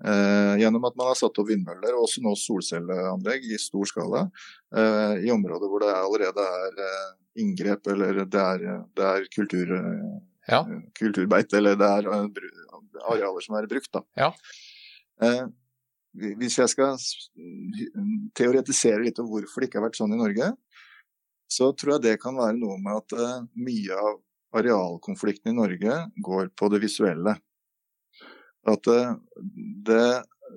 Eh, 0.00 0.54
gjennom 0.62 0.86
at 0.88 0.94
man 0.96 1.10
har 1.10 1.18
satt 1.18 1.36
opp 1.42 1.50
vindmøller 1.50 1.92
og 1.92 2.06
også 2.06 2.22
nå 2.24 2.32
solcelleanlegg 2.40 3.50
i 3.52 3.58
stor 3.60 3.84
skala 3.84 4.22
eh, 4.72 5.26
i 5.26 5.32
områder 5.34 5.68
hvor 5.68 5.84
det 5.84 5.90
allerede 5.92 6.46
er 6.62 6.80
eh, 6.86 7.10
inngrep 7.44 7.90
eller 7.92 8.22
det 8.24 8.40
er, 8.40 8.64
det 8.96 9.10
er 9.10 9.26
kultur, 9.34 9.74
ja. 10.50 10.64
kulturbeit, 10.98 11.52
eller 11.56 11.78
det 11.78 11.88
er 12.00 12.10
eh, 12.10 12.50
arealer 13.10 13.44
som 13.44 13.56
er 13.58 13.70
brukt. 13.70 13.90
Da. 13.94 14.04
Ja. 14.18 14.30
Eh, 15.22 15.44
hvis 16.40 16.58
jeg 16.58 16.72
skal 16.72 16.98
teoretisere 18.34 19.04
litt 19.04 19.20
om 19.22 19.28
hvorfor 19.30 19.62
det 19.62 19.70
ikke 19.70 19.78
har 19.78 19.86
vært 19.86 20.00
sånn 20.00 20.16
i 20.16 20.18
Norge, 20.18 20.50
så 21.50 21.70
tror 21.74 21.96
jeg 21.96 22.06
det 22.06 22.16
kan 22.22 22.38
være 22.38 22.58
noe 22.58 22.78
med 22.82 22.98
at 22.98 23.14
eh, 23.18 23.38
mye 23.62 23.98
av 23.98 24.18
arealkonflikten 24.60 25.52
i 25.52 25.58
Norge 25.58 25.96
går 26.22 26.50
på 26.58 26.70
det 26.72 26.82
visuelle. 26.82 27.36
At 28.70 28.90
eh, 28.90 29.14
det, 29.86 30.04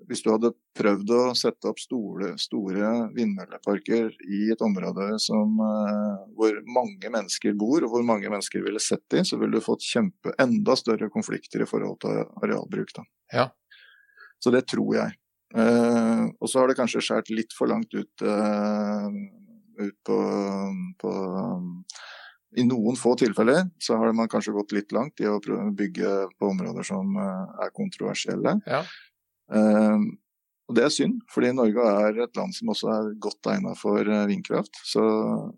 hvis 0.09 0.23
du 0.25 0.29
hadde 0.33 0.53
prøvd 0.77 1.11
å 1.15 1.21
sette 1.37 1.69
opp 1.69 1.79
store, 1.81 2.33
store 2.41 2.91
vindmølleparker 3.15 4.11
i 4.27 4.43
et 4.53 4.63
område 4.65 5.13
som, 5.21 5.57
uh, 5.59 6.23
hvor 6.37 6.57
mange 6.67 7.11
mennesker 7.13 7.55
bor, 7.59 7.83
og 7.83 7.93
hvor 7.93 8.05
mange 8.07 8.31
mennesker 8.31 8.63
ville 8.65 8.81
sett 8.83 9.03
dem, 9.13 9.25
så 9.27 9.39
ville 9.41 9.59
du 9.59 9.65
fått 9.65 9.85
kjempe 9.85 10.35
enda 10.41 10.75
større 10.79 11.11
konflikter 11.13 11.63
i 11.63 11.69
forhold 11.69 11.99
til 12.03 12.23
arealbruk. 12.43 12.95
Ja. 13.33 13.49
Så 14.43 14.51
det 14.53 14.65
tror 14.71 14.95
jeg. 14.97 15.17
Uh, 15.53 16.33
og 16.41 16.49
så 16.49 16.59
har 16.59 16.69
det 16.69 16.79
kanskje 16.79 17.03
skåret 17.05 17.29
litt 17.29 17.53
for 17.53 17.69
langt 17.69 17.93
ut, 17.93 18.25
uh, 18.25 19.05
ut 19.77 19.97
på, 20.07 20.17
på 21.01 21.11
I 22.57 22.65
noen 22.65 22.97
få 22.97 23.13
tilfeller 23.21 23.67
så 23.81 23.99
har 24.01 24.15
man 24.17 24.31
kanskje 24.31 24.55
gått 24.57 24.73
litt 24.73 24.95
langt 24.95 25.21
i 25.21 25.29
å 25.29 25.37
bygge 25.37 26.13
på 26.39 26.49
områder 26.49 26.89
som 26.89 27.13
uh, 27.19 27.53
er 27.61 27.73
kontroversielle. 27.77 28.57
Ja. 28.65 28.81
Og 29.51 30.77
det 30.77 30.85
er 30.85 30.93
synd, 30.95 31.17
fordi 31.29 31.49
Norge 31.53 31.83
er 31.83 32.19
et 32.23 32.37
land 32.39 32.53
som 32.55 32.71
også 32.71 32.87
er 32.93 33.09
godt 33.21 33.49
egnet 33.51 33.77
for 33.77 34.07
vindkraft. 34.29 34.79
Så, 34.87 35.03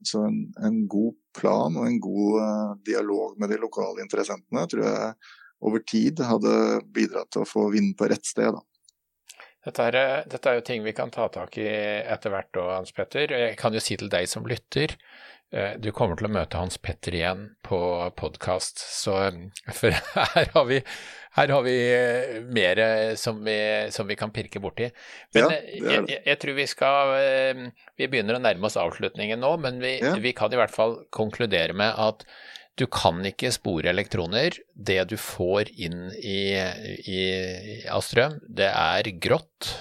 så 0.03 0.23
en, 0.25 0.39
en, 0.65 0.79
god 0.89 1.13
plan 1.37 1.77
og 1.77 1.85
en 1.85 1.99
god 2.01 2.79
dialog 2.87 3.35
med 3.39 3.53
de 3.53 3.59
lokale 3.61 4.01
interessentene 4.01 4.65
tror 4.71 4.87
jeg 4.87 5.13
over 5.65 5.83
tid 5.87 6.23
hadde 6.25 6.55
bidratt 6.93 7.31
til 7.33 7.45
å 7.45 7.49
få 7.49 7.69
vind 7.73 7.93
på 7.99 8.09
rett 8.11 8.25
sted. 8.27 8.57
Da. 8.57 8.63
Dette 9.65 9.85
er, 9.89 9.95
dette 10.29 10.49
er, 10.49 10.59
jo 10.59 10.65
ting 10.65 10.83
vi 10.85 10.93
kan 10.93 11.09
ta 11.13 11.25
tak 11.33 11.55
i 11.57 11.65
etter 11.65 12.33
hvert 12.33 12.59
òg, 12.61 12.67
Hans 12.75 12.93
Petter. 12.93 13.31
Jeg 13.33 13.55
kan 13.57 13.73
jo 13.73 13.81
si 13.81 13.97
til 13.97 14.11
deg 14.13 14.27
som 14.29 14.45
lytter, 14.45 14.93
eh, 14.93 15.34
du 15.79 15.91
kommer 15.95 16.17
til 16.19 16.27
å 16.27 16.33
møte 16.33 16.59
Hans 16.59 16.79
Petter 16.81 17.15
igjen 17.15 17.43
på 17.63 17.77
podkast, 18.17 18.81
for 19.77 19.95
her 20.35 20.49
har 20.55 20.65
vi, 20.67 20.79
her 21.37 21.53
har 21.53 21.63
vi 21.63 21.75
eh, 21.93 22.39
mer 22.55 22.81
som 23.19 23.43
vi, 23.45 23.57
som 23.93 24.09
vi 24.09 24.17
kan 24.19 24.33
pirke 24.35 24.59
borti. 24.63 24.89
Men 25.35 25.45
ja, 25.45 25.59
eh, 25.59 25.77
jeg, 26.09 26.17
jeg, 26.17 26.39
tror 26.41 26.57
vi 26.57 26.67
skal 26.71 27.13
Vi 27.95 28.09
begynner 28.09 28.39
å 28.39 28.43
nærme 28.43 28.67
oss 28.67 28.79
avslutningen 28.81 29.39
nå, 29.43 29.53
men 29.63 29.79
vi, 29.83 29.97
ja. 30.01 30.15
vi 30.19 30.35
kan 30.35 30.53
i 30.53 30.59
hvert 30.59 30.75
fall 30.75 30.99
konkludere 31.13 31.77
med 31.77 31.93
at 31.93 32.25
du 32.75 32.85
kan 32.91 33.21
ikke 33.23 33.53
spore 33.55 33.87
elektroner. 33.93 34.57
Det 34.75 34.99
du 35.07 35.15
får 35.19 35.71
inn 35.79 36.09
i, 36.19 36.51
i, 37.07 37.21
av 37.87 38.03
strøm, 38.03 38.41
det 38.43 38.67
er 38.67 39.13
grått. 39.23 39.71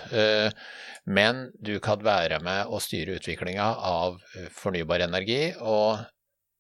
Eh, 1.06 1.12
men 1.12 1.50
du 1.60 1.78
kan 1.80 2.02
være 2.02 2.40
med 2.42 2.66
å 2.66 2.80
styre 2.80 3.18
utviklinga 3.18 3.64
av 3.76 4.18
fornybar 4.50 5.00
energi 5.00 5.54
og, 5.60 5.98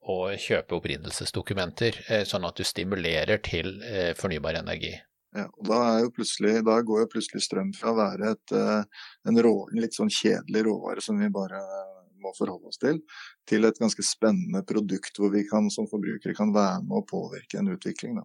og 0.04 0.36
kjøpe 0.38 0.78
opprinnelsesdokumenter, 0.78 2.04
eh, 2.08 2.24
sånn 2.24 2.44
at 2.44 2.56
du 2.56 2.64
stimulerer 2.64 3.40
til 3.44 3.80
eh, 3.82 4.12
fornybar 4.18 4.60
energi. 4.60 4.94
Ja, 5.34 5.48
da, 5.66 5.78
da, 6.62 6.76
går 6.86 7.00
jo 7.00 7.10
plutselig 7.10 7.42
strøm 7.42 7.72
fra 7.74 7.90
å 7.90 7.96
være 7.98 8.36
et, 8.36 8.52
en, 8.54 9.38
rå, 9.42 9.54
en, 9.66 9.80
litt 9.82 9.96
sånn 9.96 10.12
kjedelig 10.12 10.62
råvare 10.68 11.02
som 11.02 11.18
vi 11.18 11.26
bare 11.26 11.58
må 12.22 12.30
forholde 12.38 12.70
oss 12.70 12.78
til, 12.78 13.00
til 13.48 13.66
et 13.66 13.80
ganske 13.82 14.04
spennende 14.06 14.62
produkt 14.62 15.18
hvor 15.18 15.32
vi 15.34 15.42
kan, 15.48 15.66
som 15.74 15.88
forbrukere 15.90 16.36
kan 16.38 16.54
være 16.54 16.84
med 16.86 17.00
å 17.00 17.08
påvirke 17.08 17.58
en 17.58 17.72
utvikling. 17.74 18.22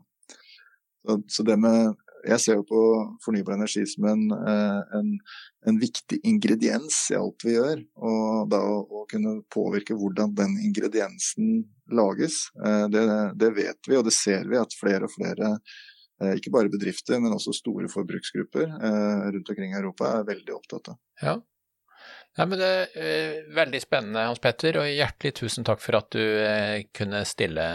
Så, 1.02 1.18
så, 1.26 1.48
det 1.48 1.58
med 1.58 1.98
jeg 2.28 2.42
ser 2.44 2.58
jo 2.60 2.66
på 2.68 2.82
fornybar 3.24 3.56
energi 3.56 3.86
som 3.88 4.08
en, 4.10 4.24
eh, 4.36 4.96
en, 4.98 5.12
en, 5.68 5.78
viktig 5.80 6.20
ingrediens 6.28 6.96
i 7.14 7.18
alt 7.20 7.46
vi 7.46 7.56
gjør. 7.56 7.84
Og 7.96 8.50
da 8.52 8.62
å, 8.64 8.80
å 9.02 9.06
kunne 9.10 9.40
påvirke 9.54 9.98
hvordan 9.98 10.34
den 10.38 10.58
ingrediensen 10.70 11.62
lages, 11.96 12.48
eh, 12.66 12.88
det, 12.94 13.06
det, 13.40 13.54
vet 13.58 13.92
vi 13.92 14.00
og 14.00 14.08
det 14.08 14.16
ser 14.16 14.50
vi 14.50 14.60
at 14.60 14.76
flere 14.78 15.08
og 15.08 15.14
flere, 15.14 15.54
eh, 16.22 16.36
ikke 16.40 16.54
bare 16.56 16.74
bedrifter, 16.74 17.22
men 17.22 17.36
også 17.36 17.56
store 17.56 17.92
forbruksgrupper 17.92 18.68
rundt 19.36 19.54
omkring 19.54 19.74
i 19.74 19.80
Europa 19.80 20.18
er 20.18 20.28
veldig 20.34 20.60
opptatt 20.60 20.94
av. 20.94 21.00
Ja, 21.24 21.40
Nei, 22.38 22.46
men 22.46 22.60
det 22.62 22.68
er 22.96 23.40
Veldig 23.52 23.80
spennende, 23.84 24.22
Hans 24.30 24.40
Petter, 24.40 24.78
og 24.80 24.86
hjertelig 24.88 25.34
tusen 25.42 25.66
takk 25.68 25.82
for 25.84 25.98
at 25.98 26.14
du 26.14 26.22
kunne 26.96 27.24
stille 27.28 27.66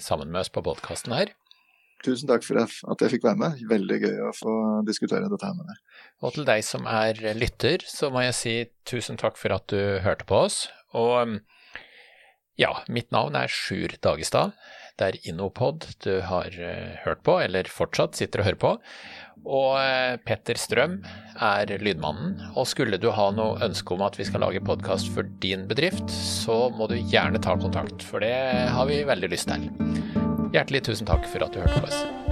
sammen 0.00 0.30
med 0.30 0.44
oss 0.44 0.52
på 0.54 0.62
podkasten 0.64 1.12
her. 1.12 1.34
Tusen 2.06 2.30
takk 2.30 2.46
for 2.46 2.62
at 2.62 3.02
jeg 3.02 3.16
fikk 3.16 3.26
være 3.26 3.40
med. 3.40 3.66
Veldig 3.66 3.98
gøy 4.04 4.22
å 4.28 4.32
få 4.36 4.54
diskutere 4.86 5.26
dette 5.32 5.48
her 5.48 5.58
med 5.58 5.66
deg. 5.72 5.82
Og 6.22 6.36
til 6.36 6.46
deg 6.46 6.62
som 6.66 6.86
er 6.86 7.18
lytter, 7.34 7.82
så 7.90 8.12
må 8.14 8.22
jeg 8.28 8.38
si 8.38 8.56
tusen 8.86 9.18
takk 9.20 9.38
for 9.40 9.56
at 9.56 9.66
du 9.72 9.98
hørte 10.06 10.28
på 10.28 10.44
oss. 10.46 10.66
Og 10.94 11.38
Ja, 12.56 12.70
mitt 12.88 13.10
navn 13.12 13.34
er 13.36 13.52
Sjur 13.52 13.92
Dagestad. 14.00 14.54
Det 14.96 15.04
er 15.10 15.18
Innopod 15.28 15.84
du 16.00 16.22
har 16.24 16.54
uh, 16.56 16.94
hørt 17.02 17.20
på, 17.26 17.34
eller 17.44 17.68
fortsatt 17.68 18.16
sitter 18.16 18.40
og 18.40 18.48
hører 18.48 18.60
på. 18.62 18.70
Og 19.44 19.76
uh, 19.76 20.16
Petter 20.24 20.56
Strøm 20.56 21.02
er 21.36 21.74
lydmannen. 21.84 22.38
Og 22.56 22.64
skulle 22.70 22.96
du 23.02 23.10
ha 23.12 23.28
noe 23.36 23.60
ønske 23.66 23.92
om 23.92 24.06
at 24.08 24.16
vi 24.16 24.24
skal 24.24 24.46
lage 24.46 24.64
podkast 24.64 25.12
for 25.12 25.28
din 25.44 25.68
bedrift, 25.68 26.08
så 26.08 26.70
må 26.72 26.88
du 26.88 26.96
gjerne 26.96 27.44
ta 27.44 27.58
kontakt, 27.60 28.00
for 28.08 28.24
det 28.24 28.32
har 28.72 28.88
vi 28.88 29.02
veldig 29.04 29.34
lyst 29.36 29.52
til. 29.52 29.68
Hjertelig 30.54 30.82
tusen 30.86 31.06
takk 31.08 31.26
for 31.30 31.46
at 31.46 31.54
du 31.54 31.60
hørte 31.62 31.80
på 31.80 31.88
oss. 31.88 32.25